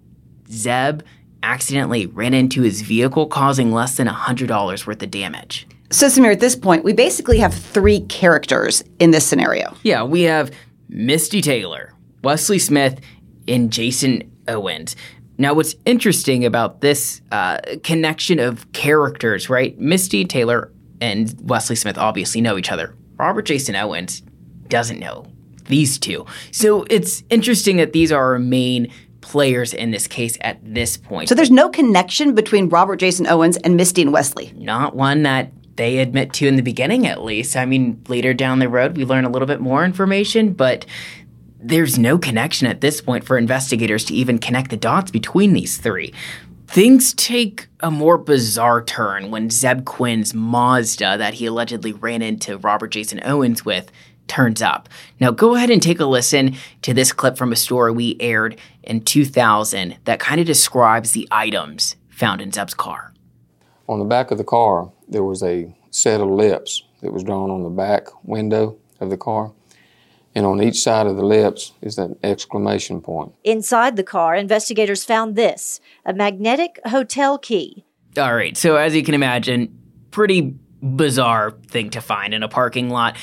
Zebb 0.48 1.02
accidentally 1.42 2.06
ran 2.06 2.34
into 2.34 2.62
his 2.62 2.82
vehicle, 2.82 3.26
causing 3.26 3.72
less 3.72 3.96
than 3.96 4.06
$100 4.06 4.86
worth 4.86 5.02
of 5.02 5.10
damage. 5.10 5.66
So, 5.90 6.06
Samir, 6.06 6.32
at 6.32 6.40
this 6.40 6.56
point, 6.56 6.84
we 6.84 6.92
basically 6.92 7.38
have 7.38 7.52
three 7.54 8.00
characters 8.00 8.82
in 8.98 9.10
this 9.10 9.26
scenario. 9.26 9.74
Yeah, 9.82 10.04
we 10.04 10.22
have 10.22 10.50
Misty 10.88 11.40
Taylor, 11.40 11.94
Wesley 12.22 12.58
Smith, 12.58 13.00
and 13.46 13.72
Jason 13.72 14.30
Owens. 14.48 14.96
Now, 15.38 15.54
what's 15.54 15.74
interesting 15.84 16.44
about 16.44 16.80
this 16.80 17.20
uh, 17.30 17.58
connection 17.82 18.38
of 18.38 18.70
characters, 18.72 19.50
right? 19.50 19.78
Misty 19.78 20.24
Taylor 20.24 20.72
and 21.00 21.34
Wesley 21.42 21.76
Smith 21.76 21.98
obviously 21.98 22.40
know 22.40 22.56
each 22.56 22.70
other. 22.70 22.94
Robert 23.18 23.42
Jason 23.42 23.76
Owens 23.76 24.22
doesn't 24.68 24.98
know 24.98 25.26
these 25.66 25.98
two. 25.98 26.26
So 26.50 26.84
it's 26.90 27.22
interesting 27.30 27.76
that 27.76 27.92
these 27.92 28.10
are 28.12 28.32
our 28.32 28.38
main 28.38 28.92
players 29.20 29.72
in 29.72 29.90
this 29.90 30.06
case 30.06 30.36
at 30.40 30.58
this 30.62 30.96
point. 30.96 31.28
So 31.28 31.34
there's 31.34 31.50
no 31.50 31.68
connection 31.68 32.34
between 32.34 32.68
Robert 32.68 32.96
Jason 32.96 33.26
Owens 33.26 33.56
and 33.58 33.76
Misty 33.76 34.02
and 34.02 34.12
Wesley. 34.12 34.52
Not 34.56 34.96
one 34.96 35.22
that 35.22 35.52
they 35.76 35.98
admit 35.98 36.32
to 36.34 36.46
in 36.46 36.56
the 36.56 36.62
beginning, 36.62 37.06
at 37.06 37.22
least. 37.22 37.56
I 37.56 37.64
mean, 37.64 38.02
later 38.08 38.34
down 38.34 38.58
the 38.58 38.68
road, 38.68 38.96
we 38.96 39.04
learn 39.04 39.24
a 39.24 39.30
little 39.30 39.46
bit 39.46 39.60
more 39.60 39.84
information, 39.84 40.52
but 40.52 40.84
there's 41.58 41.98
no 41.98 42.18
connection 42.18 42.66
at 42.66 42.80
this 42.80 43.00
point 43.00 43.24
for 43.24 43.38
investigators 43.38 44.04
to 44.06 44.14
even 44.14 44.38
connect 44.38 44.70
the 44.70 44.76
dots 44.76 45.10
between 45.10 45.52
these 45.52 45.78
three. 45.78 46.12
Things 46.72 47.12
take 47.12 47.66
a 47.80 47.90
more 47.90 48.16
bizarre 48.16 48.82
turn 48.82 49.30
when 49.30 49.50
Zebb 49.50 49.84
Quinn's 49.84 50.32
Mazda 50.32 51.18
that 51.18 51.34
he 51.34 51.44
allegedly 51.44 51.92
ran 51.92 52.22
into 52.22 52.56
Robert 52.56 52.88
Jason 52.88 53.20
Owens 53.26 53.62
with 53.62 53.92
turns 54.26 54.62
up. 54.62 54.88
Now, 55.20 55.32
go 55.32 55.54
ahead 55.54 55.68
and 55.68 55.82
take 55.82 56.00
a 56.00 56.06
listen 56.06 56.56
to 56.80 56.94
this 56.94 57.12
clip 57.12 57.36
from 57.36 57.52
a 57.52 57.56
story 57.56 57.92
we 57.92 58.16
aired 58.20 58.58
in 58.82 59.02
2000 59.02 59.98
that 60.04 60.18
kind 60.18 60.40
of 60.40 60.46
describes 60.46 61.12
the 61.12 61.28
items 61.30 61.96
found 62.08 62.40
in 62.40 62.52
Zebb's 62.52 62.72
car. 62.72 63.12
On 63.86 63.98
the 63.98 64.06
back 64.06 64.30
of 64.30 64.38
the 64.38 64.42
car, 64.42 64.90
there 65.06 65.24
was 65.24 65.42
a 65.42 65.70
set 65.90 66.22
of 66.22 66.28
lips 66.30 66.84
that 67.02 67.12
was 67.12 67.22
drawn 67.22 67.50
on 67.50 67.64
the 67.64 67.68
back 67.68 68.06
window 68.24 68.78
of 68.98 69.10
the 69.10 69.18
car. 69.18 69.52
And 70.34 70.46
on 70.46 70.62
each 70.62 70.80
side 70.80 71.06
of 71.06 71.16
the 71.16 71.24
lips 71.24 71.72
is 71.82 71.96
that 71.96 72.16
exclamation 72.22 73.00
point. 73.00 73.32
Inside 73.44 73.96
the 73.96 74.02
car, 74.02 74.34
investigators 74.34 75.04
found 75.04 75.36
this 75.36 75.80
a 76.06 76.14
magnetic 76.14 76.80
hotel 76.86 77.38
key. 77.38 77.84
All 78.16 78.34
right, 78.34 78.56
so 78.56 78.76
as 78.76 78.94
you 78.94 79.02
can 79.02 79.14
imagine, 79.14 79.78
pretty 80.10 80.54
bizarre 80.82 81.52
thing 81.68 81.90
to 81.90 82.00
find 82.00 82.34
in 82.34 82.42
a 82.42 82.48
parking 82.48 82.90
lot. 82.90 83.16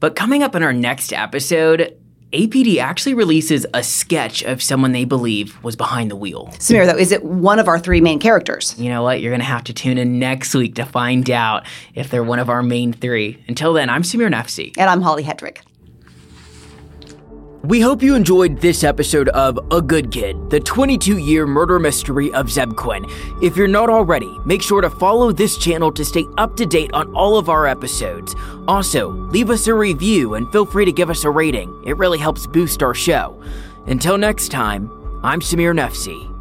But 0.00 0.16
coming 0.16 0.42
up 0.42 0.54
in 0.54 0.62
our 0.62 0.72
next 0.72 1.12
episode, 1.12 1.96
APD 2.32 2.78
actually 2.78 3.14
releases 3.14 3.64
a 3.74 3.82
sketch 3.82 4.42
of 4.42 4.60
someone 4.60 4.90
they 4.90 5.04
believe 5.04 5.62
was 5.62 5.76
behind 5.76 6.10
the 6.10 6.16
wheel. 6.16 6.48
Samir, 6.54 6.84
though, 6.84 6.98
is 6.98 7.12
it 7.12 7.24
one 7.24 7.60
of 7.60 7.68
our 7.68 7.78
three 7.78 8.00
main 8.00 8.18
characters? 8.18 8.74
You 8.76 8.90
know 8.90 9.04
what? 9.04 9.20
You're 9.20 9.30
going 9.30 9.40
to 9.40 9.46
have 9.46 9.64
to 9.64 9.72
tune 9.72 9.98
in 9.98 10.18
next 10.18 10.52
week 10.52 10.74
to 10.74 10.84
find 10.84 11.30
out 11.30 11.64
if 11.94 12.10
they're 12.10 12.24
one 12.24 12.40
of 12.40 12.50
our 12.50 12.62
main 12.62 12.92
three. 12.92 13.42
Until 13.46 13.72
then, 13.72 13.88
I'm 13.88 14.02
Samir 14.02 14.32
Nafsi. 14.32 14.72
And 14.76 14.90
I'm 14.90 15.00
Holly 15.00 15.22
Hedrick. 15.22 15.58
We 17.64 17.80
hope 17.80 18.02
you 18.02 18.14
enjoyed 18.14 18.60
this 18.60 18.84
episode 18.84 19.30
of 19.30 19.58
A 19.70 19.80
Good 19.80 20.12
Kid, 20.12 20.50
the 20.50 20.60
22 20.60 21.16
year 21.16 21.46
murder 21.46 21.78
mystery 21.78 22.30
of 22.34 22.48
Zebb 22.48 22.76
Quinn. 22.76 23.06
If 23.40 23.56
you're 23.56 23.66
not 23.66 23.88
already, 23.88 24.38
make 24.44 24.60
sure 24.60 24.82
to 24.82 24.90
follow 24.90 25.32
this 25.32 25.56
channel 25.56 25.90
to 25.92 26.04
stay 26.04 26.26
up 26.36 26.56
to 26.56 26.66
date 26.66 26.92
on 26.92 27.10
all 27.14 27.38
of 27.38 27.48
our 27.48 27.66
episodes. 27.66 28.36
Also, 28.68 29.08
leave 29.08 29.48
us 29.48 29.66
a 29.66 29.72
review 29.72 30.34
and 30.34 30.52
feel 30.52 30.66
free 30.66 30.84
to 30.84 30.92
give 30.92 31.08
us 31.08 31.24
a 31.24 31.30
rating, 31.30 31.74
it 31.86 31.96
really 31.96 32.18
helps 32.18 32.46
boost 32.46 32.82
our 32.82 32.92
show. 32.92 33.42
Until 33.86 34.18
next 34.18 34.50
time, 34.50 34.90
I'm 35.22 35.40
Samir 35.40 35.74
Nafsi. 35.74 36.33